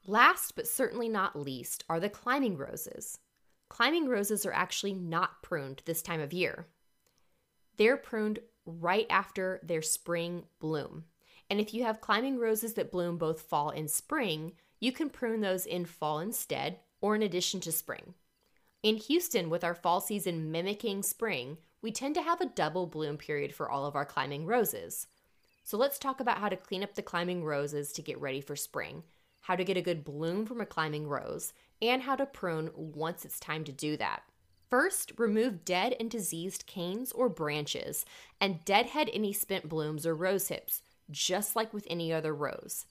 Last 0.06 0.54
but 0.58 0.68
certainly 0.68 1.08
not 1.08 1.40
least 1.40 1.86
are 1.88 2.02
the 2.02 2.10
climbing 2.10 2.58
roses. 2.58 3.20
Climbing 3.70 4.10
roses 4.10 4.46
are 4.46 4.52
actually 4.52 4.94
not 4.94 5.42
pruned 5.42 5.82
this 5.86 6.02
time 6.02 6.20
of 6.20 6.34
year. 6.34 6.68
They're 7.78 7.96
pruned 7.96 8.40
right 8.66 9.08
after 9.10 9.62
their 9.64 9.82
spring 9.82 10.44
bloom. 10.60 11.06
And 11.50 11.62
if 11.62 11.74
you 11.74 11.86
have 11.86 12.02
climbing 12.02 12.38
roses 12.38 12.74
that 12.74 12.92
bloom 12.92 13.18
both 13.18 13.44
fall 13.44 13.70
and 13.70 13.90
spring, 13.90 14.56
you 14.82 14.92
can 14.92 15.10
prune 15.10 15.40
those 15.40 15.66
in 15.66 15.86
fall 15.86 16.20
instead 16.20 16.80
or 17.00 17.16
in 17.16 17.24
addition 17.24 17.62
to 17.62 17.72
spring. 17.72 18.14
In 18.84 18.98
Houston, 18.98 19.52
with 19.52 19.64
our 19.64 19.76
fall 19.76 20.02
season 20.02 20.52
mimicking 20.52 21.04
spring, 21.04 21.58
we 21.84 21.92
tend 21.92 22.16
to 22.16 22.24
have 22.24 22.42
a 22.42 22.48
double 22.48 22.88
bloom 22.88 23.16
period 23.16 23.54
for 23.54 23.70
all 23.70 23.86
of 23.86 23.96
our 23.96 24.06
climbing 24.06 24.48
roses. 24.48 25.06
So 25.64 25.78
let's 25.78 26.00
talk 26.00 26.20
about 26.20 26.40
how 26.40 26.50
to 26.50 26.58
clean 26.58 26.84
up 26.84 26.96
the 26.96 27.04
climbing 27.04 27.44
roses 27.44 27.92
to 27.94 28.02
get 28.02 28.20
ready 28.20 28.42
for 28.42 28.56
spring, 28.56 29.04
how 29.42 29.56
to 29.56 29.64
get 29.64 29.78
a 29.78 29.84
good 29.84 30.04
bloom 30.04 30.48
from 30.48 30.60
a 30.60 30.66
climbing 30.66 31.08
rose, 31.08 31.54
and 31.80 32.02
how 32.02 32.16
to 32.16 32.26
prune 32.26 32.72
once 32.74 33.24
it's 33.24 33.40
time 33.40 33.64
to 33.66 33.72
do 33.72 33.98
that. 33.98 34.24
First, 34.68 35.12
remove 35.18 35.64
dead 35.64 35.96
and 36.00 36.10
diseased 36.10 36.66
canes 36.66 37.12
or 37.12 37.30
branches 37.30 38.04
and 38.40 38.66
deadhead 38.66 39.12
any 39.14 39.32
spent 39.32 39.70
blooms 39.70 40.08
or 40.08 40.16
rose 40.16 40.48
hips, 40.48 40.82
just 41.12 41.56
like 41.56 41.72
with 41.72 41.86
any 41.88 42.12
other 42.12 42.34
rose. 42.34 42.86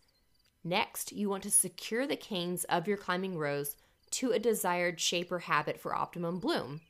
Next, 0.62 1.10
you 1.10 1.28
want 1.28 1.42
to 1.44 1.50
secure 1.50 2.06
the 2.06 2.16
canes 2.16 2.62
of 2.64 2.86
your 2.86 2.98
climbing 2.98 3.36
rose 3.38 3.74
to 4.12 4.32
a 4.32 4.38
desired 4.38 5.00
shape 5.00 5.30
or 5.30 5.40
habit 5.40 5.80
for 5.80 5.94
optimum 5.94 6.38
bloom. 6.38 6.80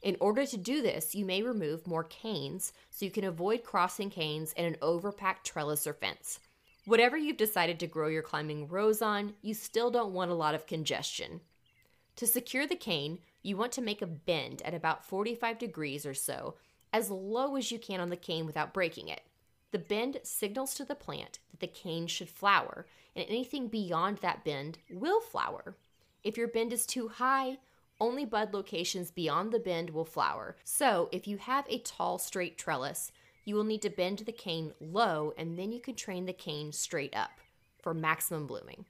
In 0.00 0.16
order 0.20 0.46
to 0.46 0.56
do 0.56 0.80
this, 0.80 1.14
you 1.14 1.24
may 1.24 1.42
remove 1.42 1.86
more 1.86 2.04
canes 2.04 2.72
so 2.90 3.04
you 3.04 3.10
can 3.10 3.24
avoid 3.24 3.64
crossing 3.64 4.10
canes 4.10 4.52
in 4.52 4.64
an 4.64 4.76
overpacked 4.80 5.42
trellis 5.44 5.86
or 5.86 5.92
fence. 5.92 6.38
Whatever 6.84 7.16
you've 7.16 7.36
decided 7.36 7.78
to 7.80 7.86
grow 7.86 8.08
your 8.08 8.22
climbing 8.22 8.68
rose 8.68 9.02
on, 9.02 9.34
you 9.42 9.54
still 9.54 9.90
don't 9.90 10.14
want 10.14 10.30
a 10.30 10.34
lot 10.34 10.54
of 10.54 10.66
congestion. 10.66 11.40
To 12.16 12.26
secure 12.26 12.66
the 12.66 12.76
cane, 12.76 13.18
you 13.42 13.56
want 13.56 13.72
to 13.72 13.82
make 13.82 14.00
a 14.02 14.06
bend 14.06 14.62
at 14.62 14.74
about 14.74 15.04
45 15.04 15.58
degrees 15.58 16.06
or 16.06 16.14
so, 16.14 16.54
as 16.92 17.10
low 17.10 17.56
as 17.56 17.70
you 17.70 17.78
can 17.78 18.00
on 18.00 18.08
the 18.08 18.16
cane 18.16 18.46
without 18.46 18.72
breaking 18.72 19.08
it. 19.08 19.20
The 19.70 19.78
bend 19.78 20.18
signals 20.22 20.74
to 20.74 20.84
the 20.84 20.94
plant 20.94 21.40
that 21.50 21.60
the 21.60 21.66
cane 21.66 22.06
should 22.06 22.30
flower, 22.30 22.86
and 23.14 23.26
anything 23.28 23.68
beyond 23.68 24.18
that 24.18 24.44
bend 24.44 24.78
will 24.90 25.20
flower. 25.20 25.76
If 26.24 26.36
your 26.36 26.48
bend 26.48 26.72
is 26.72 26.86
too 26.86 27.08
high, 27.08 27.58
only 28.00 28.24
bud 28.24 28.54
locations 28.54 29.10
beyond 29.10 29.52
the 29.52 29.58
bend 29.58 29.90
will 29.90 30.04
flower. 30.04 30.56
So, 30.64 31.08
if 31.12 31.26
you 31.26 31.38
have 31.38 31.66
a 31.68 31.78
tall, 31.78 32.18
straight 32.18 32.58
trellis, 32.58 33.10
you 33.44 33.54
will 33.54 33.64
need 33.64 33.82
to 33.82 33.90
bend 33.90 34.18
the 34.18 34.32
cane 34.32 34.72
low 34.80 35.32
and 35.36 35.58
then 35.58 35.72
you 35.72 35.80
can 35.80 35.94
train 35.94 36.26
the 36.26 36.32
cane 36.32 36.72
straight 36.72 37.16
up 37.16 37.40
for 37.82 37.94
maximum 37.94 38.46
blooming. 38.46 38.84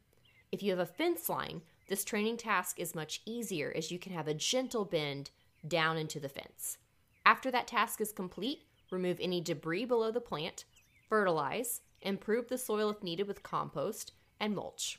If 0.50 0.62
you 0.62 0.70
have 0.70 0.80
a 0.80 0.86
fence 0.86 1.28
line, 1.28 1.62
this 1.88 2.04
training 2.04 2.38
task 2.38 2.78
is 2.78 2.94
much 2.94 3.20
easier 3.24 3.72
as 3.76 3.90
you 3.90 3.98
can 3.98 4.12
have 4.12 4.28
a 4.28 4.34
gentle 4.34 4.84
bend 4.84 5.30
down 5.66 5.96
into 5.96 6.20
the 6.20 6.28
fence. 6.28 6.78
After 7.24 7.50
that 7.50 7.66
task 7.66 8.00
is 8.00 8.12
complete, 8.12 8.62
remove 8.90 9.18
any 9.20 9.40
debris 9.40 9.84
below 9.84 10.10
the 10.10 10.20
plant, 10.20 10.64
fertilize, 11.08 11.80
improve 12.02 12.48
the 12.48 12.58
soil 12.58 12.90
if 12.90 13.02
needed 13.02 13.26
with 13.26 13.42
compost, 13.42 14.12
and 14.40 14.54
mulch. 14.54 14.98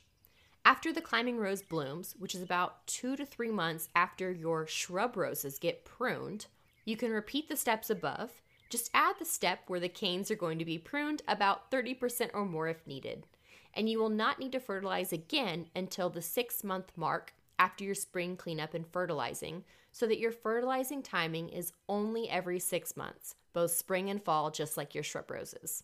After 0.70 0.94
the 0.94 1.02
climbing 1.02 1.40
rose 1.40 1.64
blooms, 1.64 2.14
which 2.20 2.36
is 2.36 2.44
about 2.44 2.86
two 2.86 3.16
to 3.16 3.26
three 3.26 3.50
months 3.50 3.90
after 3.96 4.32
your 4.32 4.68
shrub 4.68 5.18
roses 5.18 5.58
get 5.58 5.84
pruned, 5.84 6.46
you 6.86 6.96
can 6.96 7.10
repeat 7.10 7.50
the 7.50 7.58
steps 7.58 7.90
above. 7.90 8.44
Just 8.70 8.92
add 8.94 9.16
the 9.18 9.26
step 9.26 9.62
where 9.66 9.80
the 9.80 9.90
canes 9.90 10.30
are 10.30 10.36
going 10.36 10.60
to 10.60 10.66
be 10.66 10.78
pruned 10.78 11.24
about 11.28 11.72
30% 11.72 12.30
or 12.36 12.46
more 12.46 12.68
if 12.68 12.86
needed. 12.86 13.26
And 13.74 13.90
you 13.90 13.98
will 13.98 14.10
not 14.10 14.38
need 14.38 14.52
to 14.52 14.60
fertilize 14.60 15.12
again 15.12 15.66
until 15.76 16.12
the 16.12 16.22
six 16.22 16.64
month 16.64 16.92
mark 16.96 17.34
after 17.58 17.84
your 17.84 17.96
spring 17.96 18.38
cleanup 18.38 18.76
and 18.76 18.86
fertilizing, 18.86 19.64
so 19.92 20.06
that 20.06 20.20
your 20.20 20.32
fertilizing 20.32 21.02
timing 21.02 21.50
is 21.50 21.74
only 21.88 22.30
every 22.30 22.60
six 22.60 22.96
months, 22.96 23.34
both 23.54 23.72
spring 23.72 24.12
and 24.12 24.24
fall, 24.24 24.52
just 24.52 24.78
like 24.78 24.94
your 24.94 25.04
shrub 25.04 25.32
roses. 25.32 25.84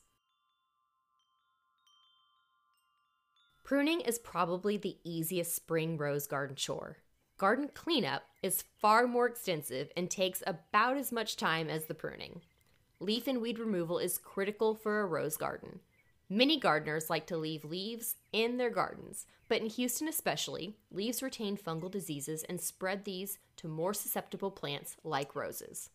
Pruning 3.65 4.01
is 4.01 4.19
probably 4.19 4.78
the 4.78 4.97
easiest 5.04 5.56
spring 5.56 5.97
rose 5.97 6.28
garden 6.28 6.56
chore. 6.56 6.97
Garden 7.39 7.67
cleanup 7.73 8.21
is 8.43 8.63
far 8.80 9.08
more 9.08 9.25
extensive 9.25 9.91
and 9.97 10.08
takes 10.08 10.43
about 10.45 10.97
as 10.97 11.12
much 11.12 11.36
time 11.36 11.67
as 11.67 11.86
the 11.86 11.95
pruning. 11.95 12.41
Leaf 12.99 13.28
and 13.28 13.41
weed 13.41 13.58
removal 13.58 13.97
is 13.97 14.19
critical 14.19 14.75
for 14.75 15.01
a 15.01 15.08
rose 15.08 15.36
garden. 15.36 15.80
Many 16.30 16.60
gardeners 16.60 17.10
like 17.10 17.25
to 17.25 17.38
leave 17.38 17.65
leaves 17.65 18.17
in 18.32 18.58
their 18.58 18.69
gardens, 18.69 19.25
but 19.47 19.62
in 19.62 19.67
Houston 19.67 20.08
especially, 20.08 20.78
leaves 20.91 21.23
retain 21.23 21.58
fungal 21.58 21.89
diseases 21.89 22.43
and 22.43 22.62
spread 22.62 23.04
these 23.04 23.39
to 23.58 23.67
more 23.67 23.95
susceptible 23.95 24.51
plants 24.51 24.95
like 25.04 25.36
roses. 25.36 25.89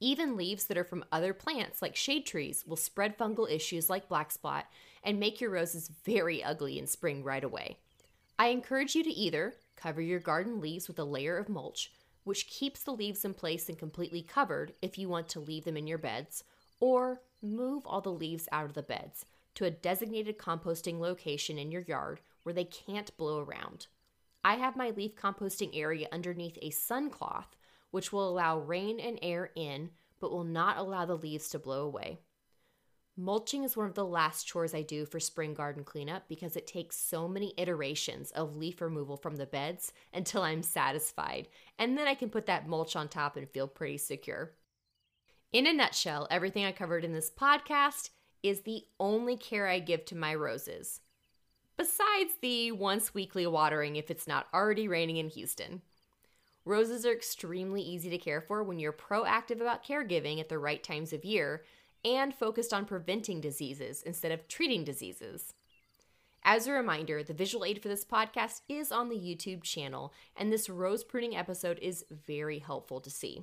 Even 0.00 0.36
leaves 0.36 0.64
that 0.64 0.78
are 0.78 0.84
from 0.84 1.04
other 1.12 1.34
plants 1.34 1.82
like 1.82 1.96
shade 1.96 2.24
trees 2.24 2.64
will 2.66 2.76
spread 2.76 3.18
fungal 3.18 3.50
issues 3.50 3.90
like 3.90 4.08
black 4.08 4.30
spot 4.30 4.66
and 5.04 5.20
make 5.20 5.40
your 5.40 5.50
roses 5.50 5.90
very 6.04 6.42
ugly 6.42 6.78
in 6.78 6.86
spring 6.86 7.22
right 7.22 7.44
away. 7.44 7.78
I 8.38 8.48
encourage 8.48 8.94
you 8.94 9.04
to 9.04 9.10
either 9.10 9.54
cover 9.76 10.00
your 10.00 10.18
garden 10.18 10.60
leaves 10.60 10.88
with 10.88 10.98
a 10.98 11.04
layer 11.04 11.36
of 11.36 11.48
mulch, 11.48 11.92
which 12.24 12.48
keeps 12.48 12.82
the 12.82 12.92
leaves 12.92 13.24
in 13.24 13.34
place 13.34 13.68
and 13.68 13.78
completely 13.78 14.22
covered 14.22 14.72
if 14.82 14.98
you 14.98 15.08
want 15.08 15.28
to 15.28 15.40
leave 15.40 15.64
them 15.64 15.76
in 15.76 15.86
your 15.86 15.98
beds, 15.98 16.42
or 16.80 17.20
move 17.42 17.82
all 17.86 18.00
the 18.00 18.10
leaves 18.10 18.48
out 18.50 18.64
of 18.64 18.74
the 18.74 18.82
beds 18.82 19.26
to 19.54 19.64
a 19.64 19.70
designated 19.70 20.38
composting 20.38 20.98
location 20.98 21.58
in 21.58 21.70
your 21.70 21.82
yard 21.82 22.20
where 22.42 22.54
they 22.54 22.64
can't 22.64 23.16
blow 23.16 23.40
around. 23.40 23.86
I 24.44 24.54
have 24.56 24.76
my 24.76 24.90
leaf 24.90 25.14
composting 25.14 25.70
area 25.74 26.08
underneath 26.12 26.58
a 26.60 26.70
sun 26.70 27.10
cloth, 27.10 27.56
which 27.90 28.12
will 28.12 28.28
allow 28.28 28.58
rain 28.58 28.98
and 28.98 29.18
air 29.22 29.50
in 29.54 29.90
but 30.20 30.32
will 30.32 30.44
not 30.44 30.78
allow 30.78 31.04
the 31.04 31.16
leaves 31.16 31.48
to 31.50 31.58
blow 31.58 31.84
away. 31.84 32.18
Mulching 33.16 33.62
is 33.62 33.76
one 33.76 33.86
of 33.86 33.94
the 33.94 34.04
last 34.04 34.44
chores 34.44 34.74
I 34.74 34.82
do 34.82 35.06
for 35.06 35.20
spring 35.20 35.54
garden 35.54 35.84
cleanup 35.84 36.28
because 36.28 36.56
it 36.56 36.66
takes 36.66 36.96
so 36.96 37.28
many 37.28 37.54
iterations 37.56 38.32
of 38.32 38.56
leaf 38.56 38.80
removal 38.80 39.16
from 39.16 39.36
the 39.36 39.46
beds 39.46 39.92
until 40.12 40.42
I'm 40.42 40.64
satisfied, 40.64 41.46
and 41.78 41.96
then 41.96 42.08
I 42.08 42.14
can 42.14 42.28
put 42.28 42.46
that 42.46 42.66
mulch 42.66 42.96
on 42.96 43.08
top 43.08 43.36
and 43.36 43.48
feel 43.48 43.68
pretty 43.68 43.98
secure. 43.98 44.54
In 45.52 45.68
a 45.68 45.72
nutshell, 45.72 46.26
everything 46.28 46.64
I 46.64 46.72
covered 46.72 47.04
in 47.04 47.12
this 47.12 47.30
podcast 47.30 48.10
is 48.42 48.62
the 48.62 48.82
only 48.98 49.36
care 49.36 49.68
I 49.68 49.78
give 49.78 50.04
to 50.06 50.16
my 50.16 50.34
roses, 50.34 51.00
besides 51.76 52.32
the 52.42 52.72
once 52.72 53.14
weekly 53.14 53.46
watering 53.46 53.94
if 53.94 54.10
it's 54.10 54.26
not 54.26 54.48
already 54.52 54.88
raining 54.88 55.18
in 55.18 55.28
Houston. 55.28 55.82
Roses 56.64 57.06
are 57.06 57.12
extremely 57.12 57.82
easy 57.82 58.10
to 58.10 58.18
care 58.18 58.40
for 58.40 58.64
when 58.64 58.80
you're 58.80 58.92
proactive 58.92 59.60
about 59.60 59.84
caregiving 59.84 60.40
at 60.40 60.48
the 60.48 60.58
right 60.58 60.82
times 60.82 61.12
of 61.12 61.24
year 61.24 61.62
and 62.04 62.34
focused 62.34 62.72
on 62.72 62.84
preventing 62.84 63.40
diseases 63.40 64.02
instead 64.02 64.32
of 64.32 64.46
treating 64.48 64.84
diseases. 64.84 65.54
As 66.42 66.66
a 66.66 66.72
reminder, 66.72 67.22
the 67.22 67.32
visual 67.32 67.64
aid 67.64 67.80
for 67.80 67.88
this 67.88 68.04
podcast 68.04 68.60
is 68.68 68.92
on 68.92 69.08
the 69.08 69.16
YouTube 69.16 69.62
channel, 69.62 70.12
and 70.36 70.52
this 70.52 70.68
rose 70.68 71.02
pruning 71.02 71.34
episode 71.34 71.78
is 71.80 72.04
very 72.10 72.58
helpful 72.58 73.00
to 73.00 73.10
see. 73.10 73.42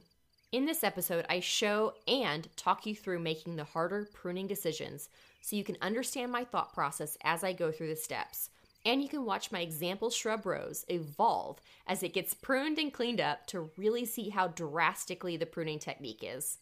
In 0.51 0.65
this 0.65 0.83
episode, 0.83 1.25
I 1.29 1.39
show 1.39 1.93
and 2.07 2.47
talk 2.57 2.85
you 2.85 2.93
through 2.93 3.19
making 3.19 3.55
the 3.55 3.63
harder 3.63 4.07
pruning 4.13 4.47
decisions 4.47 5.09
so 5.41 5.55
you 5.55 5.63
can 5.63 5.77
understand 5.81 6.31
my 6.31 6.43
thought 6.43 6.73
process 6.73 7.17
as 7.23 7.43
I 7.43 7.53
go 7.53 7.71
through 7.71 7.87
the 7.87 7.95
steps. 7.95 8.49
And 8.85 9.01
you 9.01 9.09
can 9.09 9.25
watch 9.25 9.51
my 9.51 9.61
example 9.61 10.09
shrub 10.09 10.45
rose 10.45 10.85
evolve 10.87 11.59
as 11.87 12.03
it 12.03 12.13
gets 12.13 12.33
pruned 12.33 12.77
and 12.77 12.93
cleaned 12.93 13.21
up 13.21 13.47
to 13.47 13.69
really 13.77 14.05
see 14.05 14.29
how 14.29 14.47
drastically 14.49 15.37
the 15.37 15.45
pruning 15.45 15.79
technique 15.79 16.23
is. 16.23 16.57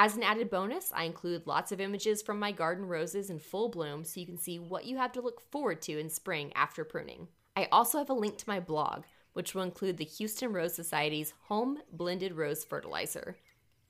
As 0.00 0.14
an 0.14 0.22
added 0.22 0.48
bonus, 0.48 0.92
I 0.94 1.02
include 1.02 1.48
lots 1.48 1.72
of 1.72 1.80
images 1.80 2.22
from 2.22 2.38
my 2.38 2.52
garden 2.52 2.86
roses 2.86 3.30
in 3.30 3.40
full 3.40 3.68
bloom 3.68 4.04
so 4.04 4.20
you 4.20 4.26
can 4.26 4.38
see 4.38 4.60
what 4.60 4.84
you 4.84 4.96
have 4.96 5.10
to 5.10 5.20
look 5.20 5.40
forward 5.50 5.82
to 5.82 5.98
in 5.98 6.08
spring 6.08 6.52
after 6.54 6.84
pruning. 6.84 7.26
I 7.56 7.66
also 7.72 7.98
have 7.98 8.08
a 8.08 8.14
link 8.14 8.38
to 8.38 8.48
my 8.48 8.60
blog, 8.60 9.02
which 9.32 9.56
will 9.56 9.64
include 9.64 9.96
the 9.96 10.04
Houston 10.04 10.52
Rose 10.52 10.72
Society's 10.72 11.34
home 11.48 11.78
blended 11.92 12.34
rose 12.34 12.64
fertilizer. 12.64 13.38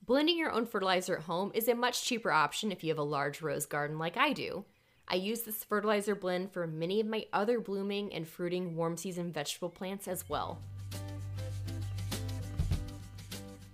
Blending 0.03 0.35
your 0.35 0.51
own 0.51 0.65
fertilizer 0.65 1.17
at 1.17 1.25
home 1.25 1.51
is 1.53 1.67
a 1.67 1.75
much 1.75 2.03
cheaper 2.03 2.31
option 2.31 2.71
if 2.71 2.83
you 2.83 2.89
have 2.89 2.97
a 2.97 3.03
large 3.03 3.43
rose 3.43 3.67
garden 3.67 3.99
like 3.99 4.17
I 4.17 4.33
do. 4.33 4.65
I 5.07 5.13
use 5.13 5.41
this 5.41 5.63
fertilizer 5.63 6.15
blend 6.15 6.51
for 6.51 6.65
many 6.65 6.99
of 7.01 7.05
my 7.05 7.27
other 7.33 7.59
blooming 7.59 8.11
and 8.15 8.27
fruiting 8.27 8.75
warm 8.75 8.97
season 8.97 9.31
vegetable 9.31 9.69
plants 9.69 10.07
as 10.07 10.27
well. 10.27 10.57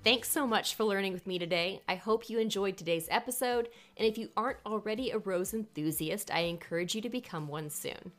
Thanks 0.05 0.29
so 0.29 0.45
much 0.45 0.75
for 0.75 0.83
learning 0.83 1.13
with 1.13 1.25
me 1.25 1.39
today. 1.39 1.81
I 1.89 1.95
hope 1.95 2.29
you 2.29 2.37
enjoyed 2.37 2.77
today's 2.77 3.07
episode, 3.09 3.69
and 3.97 4.07
if 4.07 4.19
you 4.19 4.29
aren't 4.37 4.59
already 4.63 5.09
a 5.09 5.17
rose 5.17 5.51
enthusiast, 5.51 6.29
I 6.31 6.41
encourage 6.41 6.93
you 6.93 7.01
to 7.01 7.09
become 7.09 7.47
one 7.47 7.71
soon. 7.71 8.11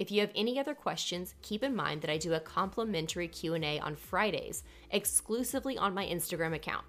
If 0.00 0.10
you 0.10 0.20
have 0.20 0.32
any 0.34 0.58
other 0.58 0.74
questions, 0.74 1.36
keep 1.42 1.62
in 1.62 1.76
mind 1.76 2.02
that 2.02 2.10
I 2.10 2.18
do 2.18 2.34
a 2.34 2.40
complimentary 2.40 3.28
Q&A 3.28 3.78
on 3.78 3.94
Fridays, 3.94 4.64
exclusively 4.90 5.78
on 5.78 5.94
my 5.94 6.04
Instagram 6.06 6.56
account. 6.56 6.84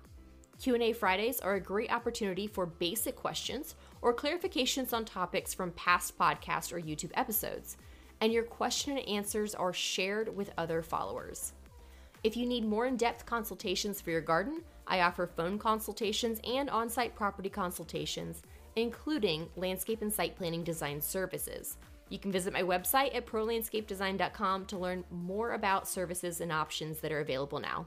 Q&A 0.59 0.93
Fridays 0.93 1.39
are 1.41 1.53
a 1.53 1.61
great 1.61 1.93
opportunity 1.93 2.47
for 2.47 2.65
basic 2.65 3.15
questions 3.15 3.75
or 4.01 4.15
clarifications 4.15 4.93
on 4.93 5.05
topics 5.05 5.53
from 5.53 5.73
past 5.73 6.17
podcast 6.17 6.73
or 6.73 6.81
YouTube 6.81 7.11
episodes, 7.13 7.77
and 8.19 8.33
your 8.33 8.41
question 8.41 8.97
and 8.97 9.07
answers 9.07 9.53
are 9.53 9.73
shared 9.73 10.35
with 10.35 10.49
other 10.57 10.81
followers. 10.81 11.53
If 12.23 12.35
you 12.35 12.45
need 12.45 12.65
more 12.65 12.85
in-depth 12.85 13.25
consultations 13.25 14.01
for 14.01 14.11
your 14.11 14.21
garden, 14.21 14.61
I 14.85 15.01
offer 15.01 15.25
phone 15.25 15.57
consultations 15.57 16.39
and 16.45 16.69
on-site 16.69 17.15
property 17.15 17.49
consultations, 17.49 18.41
including 18.75 19.47
landscape 19.55 20.01
and 20.01 20.11
site 20.11 20.35
planning 20.35 20.63
design 20.63 20.99
services. 20.99 21.77
You 22.09 22.19
can 22.19 22.31
visit 22.31 22.51
my 22.51 22.63
website 22.63 23.15
at 23.15 23.25
prolandscapedesign.com 23.25 24.65
to 24.65 24.77
learn 24.77 25.05
more 25.11 25.53
about 25.53 25.87
services 25.87 26.41
and 26.41 26.51
options 26.51 26.99
that 26.99 27.11
are 27.11 27.21
available 27.21 27.59
now. 27.59 27.85